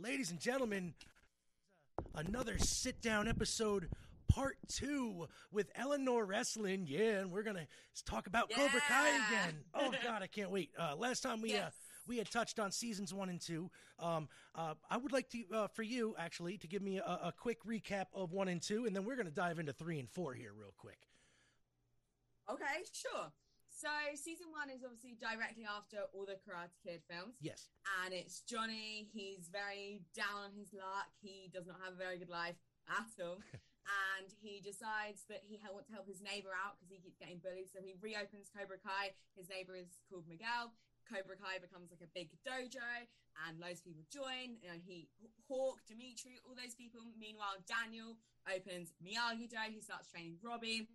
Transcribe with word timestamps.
ladies 0.00 0.30
and 0.30 0.40
gentlemen, 0.40 0.94
another 2.14 2.58
sit 2.58 3.00
down 3.00 3.28
episode, 3.28 3.88
part 4.28 4.56
two 4.68 5.26
with 5.50 5.70
Eleanor 5.74 6.24
Wrestling. 6.24 6.86
Yeah, 6.86 7.20
and 7.20 7.30
we're 7.30 7.42
gonna 7.42 7.66
talk 8.06 8.26
about 8.26 8.50
Cobra 8.50 8.80
Kai 8.80 9.08
again. 9.08 9.54
Oh 9.74 9.92
God, 10.04 10.22
I 10.22 10.26
can't 10.26 10.50
wait. 10.50 10.70
Uh, 10.78 10.94
last 10.96 11.22
time 11.22 11.40
we 11.40 11.56
uh, 11.56 11.70
we 12.06 12.18
had 12.18 12.30
touched 12.30 12.58
on 12.58 12.70
seasons 12.70 13.12
one 13.12 13.28
and 13.28 13.40
two. 13.40 13.70
Um, 13.98 14.28
uh, 14.54 14.74
I 14.90 14.96
would 14.96 15.12
like 15.12 15.28
to 15.30 15.44
uh, 15.52 15.68
for 15.68 15.82
you 15.82 16.14
actually 16.18 16.58
to 16.58 16.68
give 16.68 16.82
me 16.82 16.98
a, 16.98 17.02
a 17.24 17.34
quick 17.36 17.64
recap 17.64 18.06
of 18.14 18.32
one 18.32 18.48
and 18.48 18.62
two, 18.62 18.86
and 18.86 18.94
then 18.94 19.04
we're 19.04 19.16
gonna 19.16 19.30
dive 19.30 19.58
into 19.58 19.72
three 19.72 19.98
and 19.98 20.08
four 20.08 20.34
here 20.34 20.52
real 20.56 20.74
quick. 20.76 20.98
Okay, 22.50 22.64
sure. 22.92 23.32
So 23.78 23.86
season 24.18 24.50
one 24.50 24.74
is 24.74 24.82
obviously 24.82 25.14
directly 25.22 25.62
after 25.62 26.10
all 26.10 26.26
the 26.26 26.34
Karate 26.42 26.74
Kid 26.82 26.98
films, 27.06 27.38
Yes. 27.38 27.70
and 28.02 28.10
it's 28.10 28.42
Johnny. 28.42 29.06
He's 29.14 29.46
very 29.54 30.02
down 30.18 30.50
on 30.50 30.52
his 30.58 30.74
luck. 30.74 31.06
He 31.22 31.46
does 31.54 31.70
not 31.70 31.78
have 31.86 31.94
a 31.94 32.00
very 32.00 32.18
good 32.18 32.28
life 32.28 32.58
at 32.90 33.06
all, 33.22 33.38
and 34.18 34.26
he 34.42 34.58
decides 34.58 35.30
that 35.30 35.46
he 35.46 35.62
wants 35.70 35.86
to 35.86 35.94
help 35.94 36.10
his 36.10 36.18
neighbor 36.18 36.50
out 36.50 36.74
because 36.82 36.90
he 36.90 36.98
keeps 36.98 37.22
getting 37.22 37.38
bullied. 37.38 37.70
So 37.70 37.78
he 37.78 37.94
reopens 38.02 38.50
Cobra 38.50 38.82
Kai. 38.82 39.14
His 39.38 39.46
neighbor 39.46 39.78
is 39.78 40.02
called 40.10 40.26
Miguel. 40.26 40.74
Cobra 41.06 41.38
Kai 41.38 41.62
becomes 41.62 41.94
like 41.94 42.02
a 42.02 42.10
big 42.10 42.34
dojo, 42.42 42.82
and 43.46 43.62
loads 43.62 43.78
of 43.78 43.86
people 43.86 44.02
join. 44.10 44.58
You 44.58 44.74
know, 44.74 44.80
he 44.82 45.06
Hawk, 45.46 45.86
Demetri, 45.86 46.42
all 46.42 46.58
those 46.58 46.74
people. 46.74 47.00
Meanwhile, 47.14 47.62
Daniel 47.62 48.18
opens 48.42 48.90
Miyagi 48.98 49.46
Do. 49.46 49.62
He 49.70 49.78
starts 49.78 50.10
training 50.10 50.42
Robbie. 50.42 50.90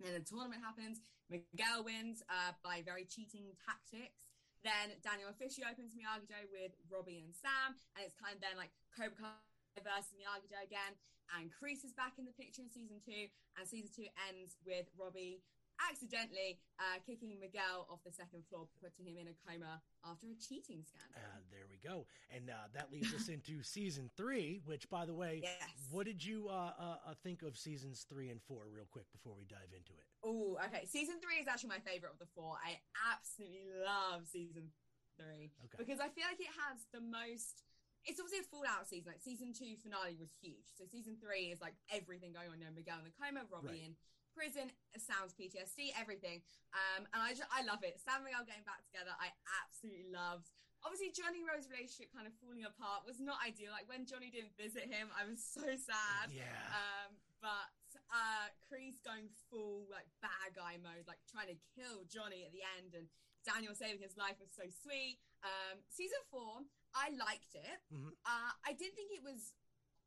Then 0.00 0.14
the 0.14 0.24
tournament 0.24 0.62
happens. 0.62 1.00
Miguel 1.28 1.84
wins 1.84 2.22
uh, 2.28 2.52
by 2.64 2.84
very 2.84 3.04
cheating 3.04 3.52
tactics. 3.64 4.22
Then 4.62 4.94
Daniel 5.02 5.32
officially 5.32 5.66
opens 5.66 5.90
Miyagi 5.90 6.30
Do 6.30 6.38
with 6.54 6.78
Robbie 6.86 7.18
and 7.26 7.34
Sam, 7.34 7.74
and 7.98 8.06
it's 8.06 8.14
kind 8.14 8.38
of 8.38 8.40
then 8.40 8.54
like 8.54 8.70
Cobra 8.94 9.18
Kai 9.18 9.82
versus 9.82 10.14
Miyagi 10.14 10.46
Do 10.46 10.58
again. 10.62 10.94
And 11.34 11.50
Kreese 11.50 11.82
is 11.82 11.96
back 11.96 12.20
in 12.20 12.28
the 12.28 12.36
picture 12.36 12.62
in 12.62 12.70
season 12.70 13.02
two, 13.02 13.26
and 13.58 13.66
season 13.66 13.90
two 13.90 14.06
ends 14.30 14.54
with 14.62 14.86
Robbie 14.94 15.42
accidentally 15.90 16.58
uh, 16.78 16.98
kicking 17.06 17.38
Miguel 17.40 17.86
off 17.90 18.00
the 18.04 18.12
second 18.12 18.42
floor, 18.48 18.66
putting 18.82 19.06
him 19.06 19.18
in 19.18 19.28
a 19.28 19.36
coma 19.46 19.80
after 20.04 20.26
a 20.26 20.36
cheating 20.36 20.82
scandal. 20.84 21.16
Uh, 21.16 21.40
there 21.50 21.66
we 21.70 21.78
go, 21.82 22.06
and 22.34 22.50
uh, 22.50 22.68
that 22.74 22.90
leads 22.92 23.12
us 23.14 23.28
into 23.34 23.62
season 23.62 24.10
three. 24.16 24.60
Which, 24.64 24.88
by 24.90 25.06
the 25.06 25.14
way, 25.14 25.40
Yes. 25.42 25.70
what 25.90 26.06
did 26.06 26.24
you 26.24 26.48
uh, 26.48 26.72
uh, 26.78 26.96
uh, 27.06 27.14
think 27.22 27.42
of 27.42 27.56
seasons 27.56 28.06
three 28.08 28.30
and 28.30 28.40
four, 28.42 28.64
real 28.72 28.86
quick, 28.90 29.06
before 29.12 29.34
we 29.36 29.44
dive 29.44 29.70
into 29.76 29.92
it? 29.92 30.06
Oh, 30.24 30.58
okay. 30.66 30.86
Season 30.86 31.16
three 31.20 31.40
is 31.40 31.48
actually 31.48 31.70
my 31.70 31.80
favorite 31.84 32.12
of 32.12 32.18
the 32.18 32.30
four. 32.34 32.54
I 32.64 32.78
absolutely 33.12 33.66
love 33.84 34.26
season 34.26 34.70
three 35.18 35.50
Okay. 35.64 35.76
because 35.78 36.00
I 36.00 36.08
feel 36.08 36.24
like 36.28 36.40
it 36.40 36.52
has 36.68 36.86
the 36.92 37.00
most. 37.00 37.64
It's 38.04 38.18
obviously 38.18 38.42
a 38.42 38.48
Fallout 38.50 38.86
season. 38.90 39.14
Like 39.14 39.22
season 39.22 39.54
two 39.54 39.78
finale 39.78 40.18
was 40.18 40.34
huge. 40.42 40.66
So 40.74 40.84
season 40.90 41.16
three 41.22 41.54
is 41.54 41.60
like 41.62 41.74
everything 41.92 42.34
going 42.34 42.50
on. 42.50 42.58
You 42.58 42.66
know, 42.66 42.74
Miguel 42.74 42.98
in 42.98 43.06
the 43.06 43.14
coma, 43.14 43.46
Robbie 43.46 43.78
Right. 43.78 43.86
in 43.86 43.92
prison, 44.34 44.72
Sam's 44.96 45.36
PTSD, 45.36 45.92
everything. 45.94 46.40
Um, 46.72 47.04
and 47.12 47.20
I 47.20 47.36
just, 47.36 47.46
I 47.52 47.62
love 47.68 47.84
it. 47.84 48.00
Sam 48.00 48.24
and 48.24 48.32
Miguel 48.32 48.42
getting 48.48 48.64
back 48.64 48.80
together, 48.88 49.12
I 49.20 49.28
absolutely 49.62 50.08
loved. 50.08 50.48
Obviously, 50.82 51.14
Johnny 51.14 51.46
Rose 51.46 51.70
relationship 51.70 52.10
kind 52.10 52.26
of 52.26 52.34
falling 52.42 52.66
apart 52.66 53.06
was 53.06 53.22
not 53.22 53.38
ideal. 53.44 53.70
Like 53.70 53.86
when 53.86 54.02
Johnny 54.08 54.34
didn't 54.34 54.56
visit 54.58 54.88
him, 54.90 55.12
I 55.14 55.22
was 55.28 55.38
so 55.38 55.62
sad. 55.78 56.32
Yeah, 56.34 56.48
Um, 56.74 57.14
but 57.38 57.70
uh, 58.10 58.50
Kreese 58.66 58.98
going 59.06 59.30
full 59.46 59.86
like 59.92 60.10
bad 60.24 60.58
guy 60.58 60.80
mode, 60.82 61.06
like 61.06 61.22
trying 61.30 61.52
to 61.54 61.58
kill 61.78 62.02
Johnny 62.10 62.42
at 62.42 62.50
the 62.50 62.66
end, 62.80 62.98
and 62.98 63.06
Daniel 63.46 63.76
saving 63.78 64.02
his 64.02 64.18
life 64.18 64.40
was 64.42 64.50
so 64.50 64.66
sweet. 64.82 65.22
Um, 65.46 65.78
season 65.86 66.18
four, 66.32 66.66
I 66.94 67.10
liked 67.16 67.54
it. 67.54 67.80
Mhm. 67.92 68.12
Uh, 68.24 68.52
I 68.64 68.72
didn't 68.72 68.94
think 68.96 69.12
it 69.12 69.24
was 69.24 69.52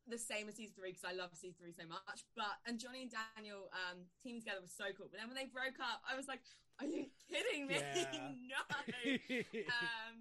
the 0.06 0.18
same 0.18 0.48
as 0.48 0.54
season 0.54 0.74
three 0.78 0.94
because 0.94 1.04
I 1.04 1.12
love 1.12 1.34
season 1.34 1.58
three 1.58 1.74
so 1.74 1.86
much. 1.86 2.22
But 2.38 2.62
and 2.64 2.78
Johnny 2.78 3.02
and 3.02 3.10
Daniel 3.10 3.70
um, 3.74 4.06
teaming 4.22 4.40
together 4.40 4.62
was 4.62 4.72
so 4.72 4.94
cool. 4.94 5.10
But 5.10 5.18
then 5.18 5.26
when 5.26 5.34
they 5.36 5.50
broke 5.50 5.82
up, 5.82 6.02
I 6.06 6.14
was 6.14 6.30
like, 6.30 6.40
"Are 6.78 6.86
you 6.86 7.10
kidding 7.26 7.66
me? 7.66 7.82
Yeah. 7.82 8.30
no!" 8.54 8.62
um, 9.66 10.16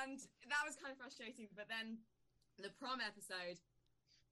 and 0.00 0.16
that 0.48 0.62
was 0.64 0.80
kind 0.80 0.92
of 0.92 0.98
frustrating. 0.98 1.52
But 1.52 1.68
then 1.68 2.00
the 2.56 2.72
prom 2.80 3.04
episode 3.04 3.60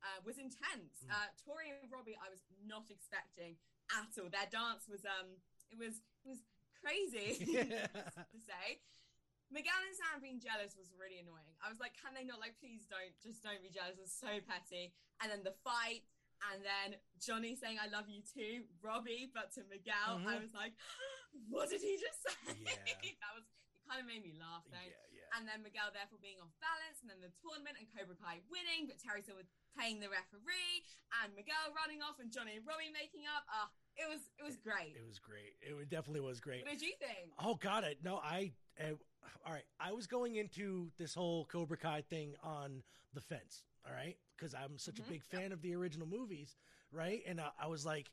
uh, 0.00 0.19
was 0.25 0.41
intense. 0.41 1.04
Mm. 1.04 1.12
Uh, 1.12 1.28
Tori 1.44 1.69
and 1.69 1.93
Robbie, 1.93 2.16
I 2.16 2.32
was 2.32 2.41
not 2.65 2.88
expecting 2.88 3.60
at 3.93 4.09
all. 4.16 4.32
Their 4.32 4.49
dance 4.49 4.88
was 4.88 5.04
um, 5.04 5.37
it 5.69 5.76
was 5.76 6.00
it 6.25 6.28
was 6.28 6.41
crazy 6.81 7.37
to 8.32 8.38
say. 8.49 8.81
Miguel 9.50 9.83
and 9.83 9.94
Sam 9.99 10.22
being 10.22 10.38
jealous 10.38 10.78
was 10.78 10.94
really 10.94 11.19
annoying. 11.19 11.55
I 11.59 11.69
was 11.69 11.83
like, 11.83 11.99
can 11.99 12.15
they 12.15 12.22
not 12.22 12.38
like 12.38 12.55
please 12.62 12.87
don't 12.87 13.11
just 13.19 13.43
don't 13.43 13.61
be 13.62 13.71
jealous? 13.71 13.99
It's 13.99 14.15
so 14.15 14.38
petty. 14.47 14.94
And 15.22 15.31
then 15.31 15.43
the 15.43 15.55
fight. 15.66 16.06
And 16.41 16.65
then 16.65 16.97
Johnny 17.21 17.53
saying 17.53 17.77
"I 17.77 17.93
love 17.93 18.09
you 18.09 18.25
too," 18.25 18.65
Robbie, 18.81 19.28
but 19.28 19.53
to 19.61 19.62
Miguel, 19.69 20.25
I 20.25 20.41
Mhm. 20.41 20.49
was 20.49 20.55
like, 20.56 20.72
"What 21.53 21.69
did 21.69 21.84
he 21.84 22.00
just 22.00 22.16
say?" 22.25 22.56
Yeah. 22.65 22.81
that 23.21 23.33
was 23.37 23.44
it. 23.44 23.53
Kind 23.84 24.00
of 24.00 24.06
made 24.09 24.25
me 24.25 24.33
laugh 24.41 24.65
though. 24.72 24.81
yeah, 24.81 25.05
yeah. 25.12 25.37
And 25.37 25.44
then 25.44 25.61
Miguel 25.61 25.93
therefore 25.93 26.17
being 26.22 26.41
off 26.41 26.49
balance, 26.65 27.03
and 27.05 27.11
then 27.12 27.21
the 27.21 27.28
tournament 27.44 27.77
and 27.77 27.84
Cobra 27.93 28.17
Kai 28.17 28.41
winning, 28.49 28.88
but 28.88 28.97
Terry 29.03 29.21
Silver 29.21 29.44
playing 29.77 30.00
the 30.00 30.09
referee, 30.09 30.81
and 31.21 31.34
Miguel 31.37 31.77
running 31.77 32.00
off, 32.00 32.17
and 32.25 32.32
Johnny 32.32 32.56
and 32.56 32.65
Robbie 32.65 32.88
making 32.88 33.28
up. 33.28 33.44
Ah, 33.53 33.69
it 34.00 34.09
was 34.09 34.32
it 34.41 34.44
was 34.49 34.56
great. 34.56 34.97
It 34.97 35.05
was 35.05 35.21
great. 35.21 35.61
It 35.61 35.77
definitely 35.93 36.25
was 36.25 36.41
great. 36.41 36.65
What 36.65 36.72
did 36.72 36.81
you 36.81 36.97
think? 36.97 37.37
Oh, 37.37 37.61
got 37.61 37.84
it. 37.84 38.00
No, 38.00 38.17
I. 38.17 38.56
Uh, 38.81 38.97
all 39.47 39.53
right, 39.53 39.64
I 39.78 39.92
was 39.92 40.06
going 40.06 40.36
into 40.36 40.91
this 40.98 41.14
whole 41.14 41.44
Cobra 41.47 41.76
Kai 41.76 42.03
thing 42.03 42.34
on 42.42 42.82
the 43.14 43.20
fence. 43.20 43.62
All 43.86 43.92
right, 43.94 44.16
because 44.36 44.54
I'm 44.54 44.78
such 44.78 44.97
Mhm, 44.97 45.00
a 45.00 45.03
big 45.03 45.22
fan 45.25 45.53
of 45.53 45.62
the 45.62 45.75
original 45.75 46.06
movies, 46.06 46.56
right? 46.92 47.22
And 47.26 47.41
uh, 47.41 47.50
I 47.60 47.66
was 47.69 47.86
like, 47.86 48.10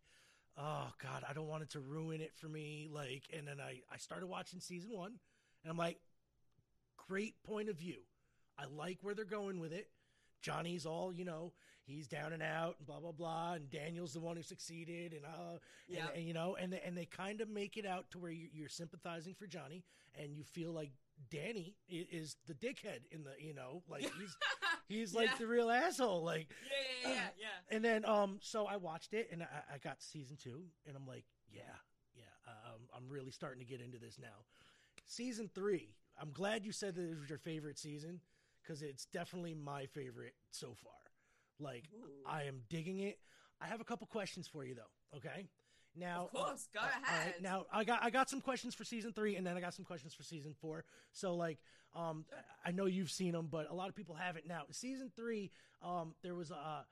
oh 0.57 0.91
God, 1.01 1.23
I 1.29 1.33
don't 1.33 1.47
want 1.47 1.63
it 1.63 1.71
to 1.71 1.79
ruin 1.81 2.21
it 2.21 2.33
for 2.35 2.47
me. 2.47 2.89
Like, 2.91 3.23
and 3.35 3.47
then 3.47 3.59
I 3.59 3.81
I 3.91 3.97
started 3.97 4.27
watching 4.27 4.59
season 4.61 4.91
one, 4.91 5.19
and 5.63 5.71
I'm 5.71 5.77
like, 5.77 5.99
great 7.07 7.41
point 7.43 7.69
of 7.69 7.77
view. 7.77 7.99
I 8.57 8.65
like 8.65 8.99
where 9.01 9.13
they're 9.13 9.25
going 9.25 9.59
with 9.59 9.71
it. 9.73 9.89
Johnny's 10.41 10.85
all, 10.85 11.13
you 11.13 11.25
know, 11.25 11.53
he's 11.87 12.07
down 12.07 12.33
and 12.33 12.43
out 12.43 12.75
and 12.77 12.85
blah 12.87 12.99
blah 12.99 13.11
blah, 13.11 13.53
and 13.53 13.69
Daniel's 13.69 14.13
the 14.13 14.19
one 14.19 14.35
who 14.37 14.43
succeeded, 14.43 15.13
and 15.13 15.25
uh, 15.25 15.57
Yeah. 15.87 16.07
and, 16.07 16.17
and, 16.17 16.25
you 16.27 16.33
know, 16.33 16.55
and 16.55 16.71
they, 16.73 16.81
and 16.85 16.95
they 16.97 17.05
kind 17.05 17.41
of 17.41 17.49
make 17.49 17.77
it 17.77 17.85
out 17.85 18.11
to 18.11 18.19
where 18.19 18.31
you, 18.31 18.47
you're 18.53 18.69
sympathizing 18.69 19.33
for 19.33 19.47
Johnny, 19.47 19.83
and 20.19 20.31
you 20.35 20.43
feel 20.43 20.71
like 20.71 20.91
Danny 21.31 21.75
is, 21.89 22.35
the 22.45 22.53
dickhead 22.53 22.99
in 23.11 23.23
the, 23.23 23.31
you 23.39 23.53
know, 23.53 23.81
like 23.89 24.03
he's 24.19 24.37
he's 24.87 25.13
like 25.15 25.29
Yeah. 25.31 25.37
the 25.39 25.47
real 25.47 25.69
asshole, 25.71 26.23
like. 26.23 26.47
yeah, 27.03 27.09
yeah, 27.09 27.15
yeah, 27.15 27.21
yeah. 27.39 27.47
And 27.75 27.83
then, 27.83 28.05
um, 28.05 28.37
so 28.41 28.65
I 28.65 28.77
watched 28.77 29.13
it, 29.13 29.29
and 29.31 29.43
I, 29.43 29.75
I 29.75 29.77
got 29.79 30.01
season 30.01 30.37
two, 30.41 30.63
and 30.87 30.95
I'm 30.95 31.05
like, 31.07 31.25
yeah, 31.51 31.61
yeah, 32.15 32.23
um, 32.47 32.81
I'm 32.95 33.09
really 33.09 33.31
starting 33.31 33.59
to 33.59 33.65
get 33.65 33.81
into 33.81 33.97
this 33.97 34.17
now. 34.19 34.45
Season 35.05 35.49
three, 35.53 35.89
I'm 36.21 36.31
glad 36.31 36.65
you 36.65 36.71
said 36.71 36.95
that 36.95 37.01
it 37.09 37.19
was 37.19 37.29
your 37.29 37.39
favorite 37.39 37.77
season 37.77 38.19
because 38.61 38.81
it's 38.81 39.05
definitely 39.05 39.53
my 39.53 39.85
favorite 39.85 40.33
so 40.51 40.73
far. 40.81 40.93
Like, 41.59 41.85
Ooh. 41.95 42.29
I 42.29 42.43
am 42.43 42.61
digging 42.69 42.99
it. 42.99 43.17
I 43.59 43.67
have 43.67 43.81
a 43.81 43.83
couple 43.83 44.07
questions 44.07 44.47
for 44.47 44.63
you 44.63 44.75
though. 44.75 45.17
Okay. 45.17 45.47
Now, 45.95 46.25
Of 46.25 46.31
course, 46.31 46.67
go 46.73 46.79
uh, 46.79 46.83
all 46.83 46.89
right, 46.89 47.19
ahead. 47.19 47.33
now 47.41 47.65
I 47.73 47.83
got 47.83 48.03
I 48.03 48.11
got 48.11 48.29
some 48.29 48.39
questions 48.39 48.75
for 48.75 48.83
season 48.83 49.13
three, 49.13 49.35
and 49.35 49.45
then 49.47 49.57
I 49.57 49.61
got 49.61 49.73
some 49.73 49.85
questions 49.85 50.13
for 50.13 50.21
season 50.21 50.53
four. 50.61 50.85
So 51.11 51.33
like, 51.33 51.57
um, 51.95 52.25
I 52.63 52.69
know 52.71 52.85
you've 52.85 53.09
seen 53.09 53.31
them, 53.31 53.47
but 53.49 53.67
a 53.69 53.73
lot 53.73 53.89
of 53.89 53.95
people 53.95 54.13
haven't. 54.13 54.45
Now, 54.47 54.63
season 54.71 55.11
three, 55.15 55.49
um, 55.81 56.13
there 56.21 56.35
was 56.35 56.51
a 56.51 56.85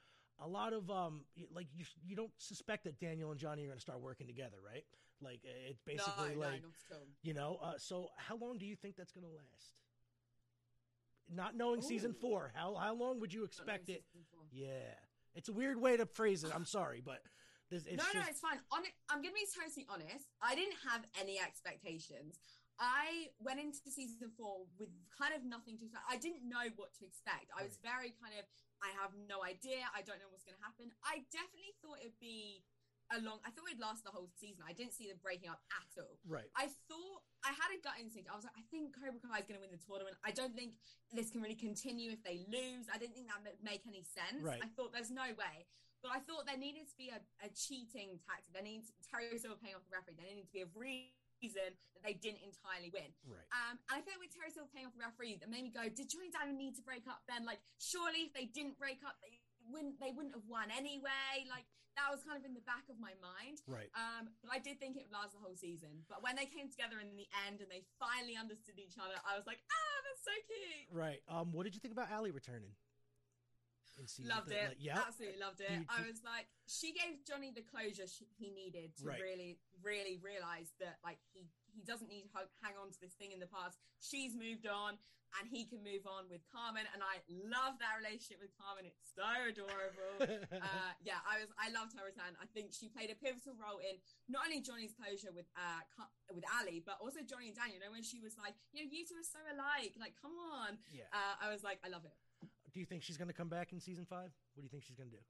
a 0.44 0.48
lot 0.48 0.74
of 0.74 0.90
um, 0.90 1.22
like 1.54 1.68
you 1.76 1.86
you 2.04 2.16
don't 2.16 2.32
suspect 2.38 2.86
that 2.86 3.00
Daniel 3.00 3.30
and 3.30 3.40
Johnny 3.40 3.64
are 3.64 3.68
going 3.68 3.78
to 3.78 3.82
start 3.82 4.02
working 4.02 4.26
together, 4.26 4.58
right? 4.66 4.84
Like 5.22 5.42
it's 5.70 5.82
basically 5.86 6.34
no, 6.34 6.40
like 6.40 6.62
no, 6.64 6.68
not 6.68 6.92
at 6.92 6.98
all. 6.98 7.08
you 7.22 7.34
know. 7.36 7.60
Uh, 7.62 7.74
so 7.78 8.10
how 8.18 8.38
long 8.38 8.58
do 8.58 8.66
you 8.66 8.76
think 8.76 8.96
that's 8.96 9.12
going 9.12 9.26
to 9.26 9.30
last? 9.32 9.76
Not 11.34 11.56
knowing 11.56 11.82
season 11.82 12.14
four, 12.14 12.52
how 12.54 12.76
how 12.76 12.94
long 12.94 13.20
would 13.20 13.34
you 13.34 13.44
expect 13.46 13.90
it? 13.90 14.04
Yeah, 14.56 14.96
it's 15.36 15.50
a 15.50 15.54
weird 15.54 15.80
way 15.80 15.98
to 15.98 16.06
phrase 16.06 16.44
it. 16.44 16.52
I'm 16.56 16.66
sorry, 16.66 17.02
but 17.04 17.20
this, 17.70 17.84
it's 17.84 18.00
no, 18.00 18.08
just, 18.08 18.16
no, 18.16 18.24
it's 18.32 18.40
fine. 18.40 18.60
On 18.72 18.80
I'm 19.12 19.20
gonna 19.20 19.36
be 19.36 19.44
totally 19.52 19.84
honest. 19.92 20.32
I 20.40 20.56
didn't 20.56 20.80
have 20.88 21.04
any 21.20 21.40
expectations. 21.40 22.40
I 22.80 23.32
went 23.40 23.60
into 23.60 23.80
season 23.88 24.32
four 24.36 24.68
with 24.80 24.92
kind 25.12 25.32
of 25.36 25.44
nothing 25.48 25.80
to 25.80 25.88
expect. 25.88 26.08
I 26.12 26.20
didn't 26.20 26.44
know 26.48 26.68
what 26.76 26.92
to 27.00 27.08
expect. 27.08 27.52
I 27.56 27.64
was 27.64 27.80
very 27.80 28.12
kind 28.20 28.36
of, 28.36 28.44
I 28.84 28.92
have 29.00 29.16
no 29.32 29.44
idea. 29.48 29.88
I 29.96 30.04
don't 30.04 30.20
know 30.20 30.28
what's 30.28 30.44
going 30.44 30.60
to 30.60 30.66
happen. 30.68 30.92
I 31.00 31.24
definitely 31.32 31.72
thought 31.80 32.04
it'd 32.04 32.12
be 32.12 32.15
a 33.14 33.22
long. 33.22 33.38
I 33.46 33.54
thought 33.54 33.70
it'd 33.70 33.82
last 33.82 34.02
the 34.06 34.14
whole 34.14 34.30
season. 34.34 34.66
I 34.66 34.74
didn't 34.74 34.94
see 34.98 35.06
them 35.06 35.22
breaking 35.22 35.50
up 35.50 35.62
at 35.70 35.92
all. 36.02 36.18
right. 36.26 36.50
I 36.58 36.72
thought 36.90 37.22
I 37.46 37.54
had 37.54 37.70
a 37.74 37.80
gut 37.82 38.02
instinct. 38.02 38.30
I 38.32 38.36
was 38.36 38.46
like, 38.46 38.58
I 38.58 38.66
think 38.74 38.98
Cobra 38.98 39.22
Kai 39.22 39.42
is 39.42 39.48
going 39.50 39.62
to 39.62 39.64
win 39.64 39.74
the 39.74 39.82
tournament. 39.82 40.18
I 40.26 40.34
don't 40.34 40.58
think 40.58 40.78
this 41.14 41.30
can 41.30 41.42
really 41.46 41.58
continue 41.58 42.10
if 42.10 42.22
they 42.26 42.42
lose. 42.50 42.90
I 42.90 42.98
didn't 42.98 43.14
think 43.14 43.30
that 43.30 43.42
would 43.46 43.62
make 43.62 43.86
any 43.86 44.02
sense. 44.02 44.42
Right. 44.42 44.62
I 44.62 44.70
thought 44.74 44.90
there's 44.94 45.14
no 45.14 45.30
way. 45.38 45.70
But 46.02 46.14
I 46.18 46.22
thought 46.22 46.46
there 46.46 46.58
needed 46.58 46.86
to 46.90 46.98
be 46.98 47.10
a, 47.10 47.18
a 47.42 47.50
cheating 47.54 48.22
tactic. 48.26 48.54
There 48.54 48.66
needs 48.66 48.94
Terry 49.10 49.34
Silver 49.42 49.58
paying 49.58 49.74
off 49.74 49.86
the 49.90 49.98
referee. 49.98 50.18
There 50.18 50.30
needed 50.30 50.46
to 50.50 50.54
be 50.54 50.62
a 50.62 50.70
reason 50.78 51.74
that 51.98 52.02
they 52.06 52.14
didn't 52.14 52.46
entirely 52.46 52.94
win. 52.94 53.10
Right. 53.26 53.46
Um, 53.54 53.82
and 53.90 53.94
I 53.98 54.00
feel 54.06 54.18
like 54.18 54.30
with 54.30 54.34
Terry 54.34 54.54
Silver 54.54 54.70
paying 54.70 54.86
off 54.86 54.94
the 54.94 55.02
referee, 55.02 55.42
that 55.42 55.50
made 55.50 55.66
me 55.66 55.74
go, 55.74 55.86
did 55.90 56.10
Johnny 56.10 56.30
Daniel 56.30 56.58
need 56.58 56.78
to 56.78 56.86
break 56.86 57.10
up 57.10 57.26
then? 57.26 57.46
Like, 57.46 57.62
surely 57.82 58.30
if 58.30 58.38
they 58.38 58.46
didn't 58.50 58.78
break 58.78 59.02
up, 59.02 59.18
they 59.22 59.42
wouldn't 59.72 60.00
they 60.00 60.12
wouldn't 60.12 60.34
have 60.34 60.46
won 60.48 60.70
anyway. 60.72 61.46
Like 61.50 61.66
that 61.96 62.12
was 62.12 62.24
kind 62.28 62.36
of 62.36 62.44
in 62.44 62.52
the 62.52 62.66
back 62.68 62.84
of 62.92 63.00
my 63.00 63.16
mind. 63.24 63.64
Right. 63.68 63.88
Um, 63.96 64.28
but 64.44 64.52
I 64.52 64.60
did 64.60 64.84
think 64.84 65.00
it 65.00 65.08
would 65.08 65.16
last 65.16 65.32
the 65.32 65.40
whole 65.40 65.56
season. 65.56 66.04
But 66.12 66.20
when 66.20 66.36
they 66.36 66.44
came 66.44 66.68
together 66.68 67.00
in 67.00 67.16
the 67.16 67.24
end 67.48 67.64
and 67.64 67.72
they 67.72 67.88
finally 67.96 68.36
understood 68.36 68.76
each 68.76 69.00
other, 69.00 69.16
I 69.24 69.40
was 69.40 69.48
like, 69.48 69.64
ah, 69.64 69.98
that's 70.04 70.24
so 70.28 70.36
cute. 70.44 70.92
Right. 70.92 71.24
Um, 71.32 71.56
what 71.56 71.64
did 71.64 71.72
you 71.72 71.80
think 71.80 71.96
about 71.96 72.12
Ali 72.12 72.36
returning? 72.36 72.76
In 73.96 74.12
season 74.12 74.28
Loved 74.28 74.52
it. 74.52 74.76
Like, 74.76 74.84
yeah. 74.84 75.08
Absolutely 75.08 75.40
loved 75.40 75.64
it. 75.64 75.72
You- 75.72 75.88
I 75.88 76.04
was 76.04 76.20
like, 76.20 76.52
she 76.68 76.92
gave 76.92 77.24
Johnny 77.24 77.56
the 77.56 77.64
closure 77.64 78.04
she, 78.12 78.28
he 78.36 78.52
needed 78.52 78.92
to 79.00 79.08
Right. 79.08 79.22
really, 79.24 79.56
really 79.80 80.20
realize 80.20 80.76
that 80.84 81.00
like 81.00 81.20
he 81.32 81.48
he 81.76 81.84
doesn't 81.84 82.08
need 82.08 82.32
to 82.32 82.48
hang 82.64 82.80
on 82.80 82.90
to 82.90 83.00
this 83.04 83.14
thing 83.20 83.36
in 83.36 83.44
the 83.44 83.52
past. 83.52 83.78
She's 84.00 84.32
moved 84.32 84.64
on, 84.66 84.96
and 85.36 85.44
he 85.52 85.68
can 85.68 85.84
move 85.84 86.08
on 86.08 86.32
with 86.32 86.40
Carmen. 86.48 86.88
And 86.96 87.04
I 87.04 87.20
love 87.28 87.76
that 87.84 88.00
relationship 88.00 88.40
with 88.40 88.56
Carmen. 88.56 88.88
It's 88.88 89.12
so 89.12 89.28
adorable. 89.28 90.16
uh, 90.64 90.92
yeah, 91.04 91.20
I 91.28 91.44
was. 91.44 91.52
I 91.60 91.68
loved 91.76 91.92
her 92.00 92.08
return. 92.08 92.40
I 92.40 92.48
think 92.56 92.72
she 92.72 92.88
played 92.88 93.12
a 93.12 93.18
pivotal 93.20 93.60
role 93.60 93.84
in 93.84 94.00
not 94.32 94.48
only 94.48 94.64
Johnny's 94.64 94.96
closure 94.96 95.36
with 95.36 95.48
uh 95.60 95.84
with 96.32 96.48
Ali, 96.56 96.80
but 96.80 96.98
also 97.04 97.20
Johnny 97.28 97.52
and 97.52 97.58
Daniel. 97.58 97.78
You 97.78 97.84
know, 97.84 97.92
when 97.92 98.06
she 98.06 98.24
was 98.24 98.40
like, 98.40 98.56
you 98.72 98.80
know, 98.80 98.88
you 98.88 99.04
two 99.04 99.20
are 99.20 99.28
so 99.28 99.44
alike. 99.52 100.00
Like, 100.00 100.16
come 100.16 100.40
on. 100.40 100.80
yeah. 100.88 101.12
Uh, 101.12 101.36
I 101.44 101.52
was 101.52 101.60
like, 101.60 101.84
I 101.84 101.92
love 101.92 102.08
it. 102.08 102.16
Do 102.72 102.80
you 102.80 102.88
think 102.88 103.04
she's 103.04 103.20
going 103.20 103.32
to 103.32 103.36
come 103.36 103.48
back 103.48 103.72
in 103.72 103.80
season 103.80 104.04
five? 104.08 104.32
What 104.56 104.64
do 104.64 104.68
you 104.68 104.72
think 104.72 104.84
she's 104.84 104.96
going 105.00 105.12
to 105.12 105.16
do? 105.16 105.24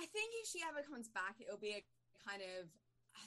I 0.00 0.04
think 0.08 0.32
if 0.40 0.48
she 0.48 0.60
ever 0.64 0.80
comes 0.84 1.08
back, 1.08 1.36
it'll 1.40 1.60
be 1.60 1.76
a 1.76 1.82
kind 2.24 2.40
of. 2.56 2.68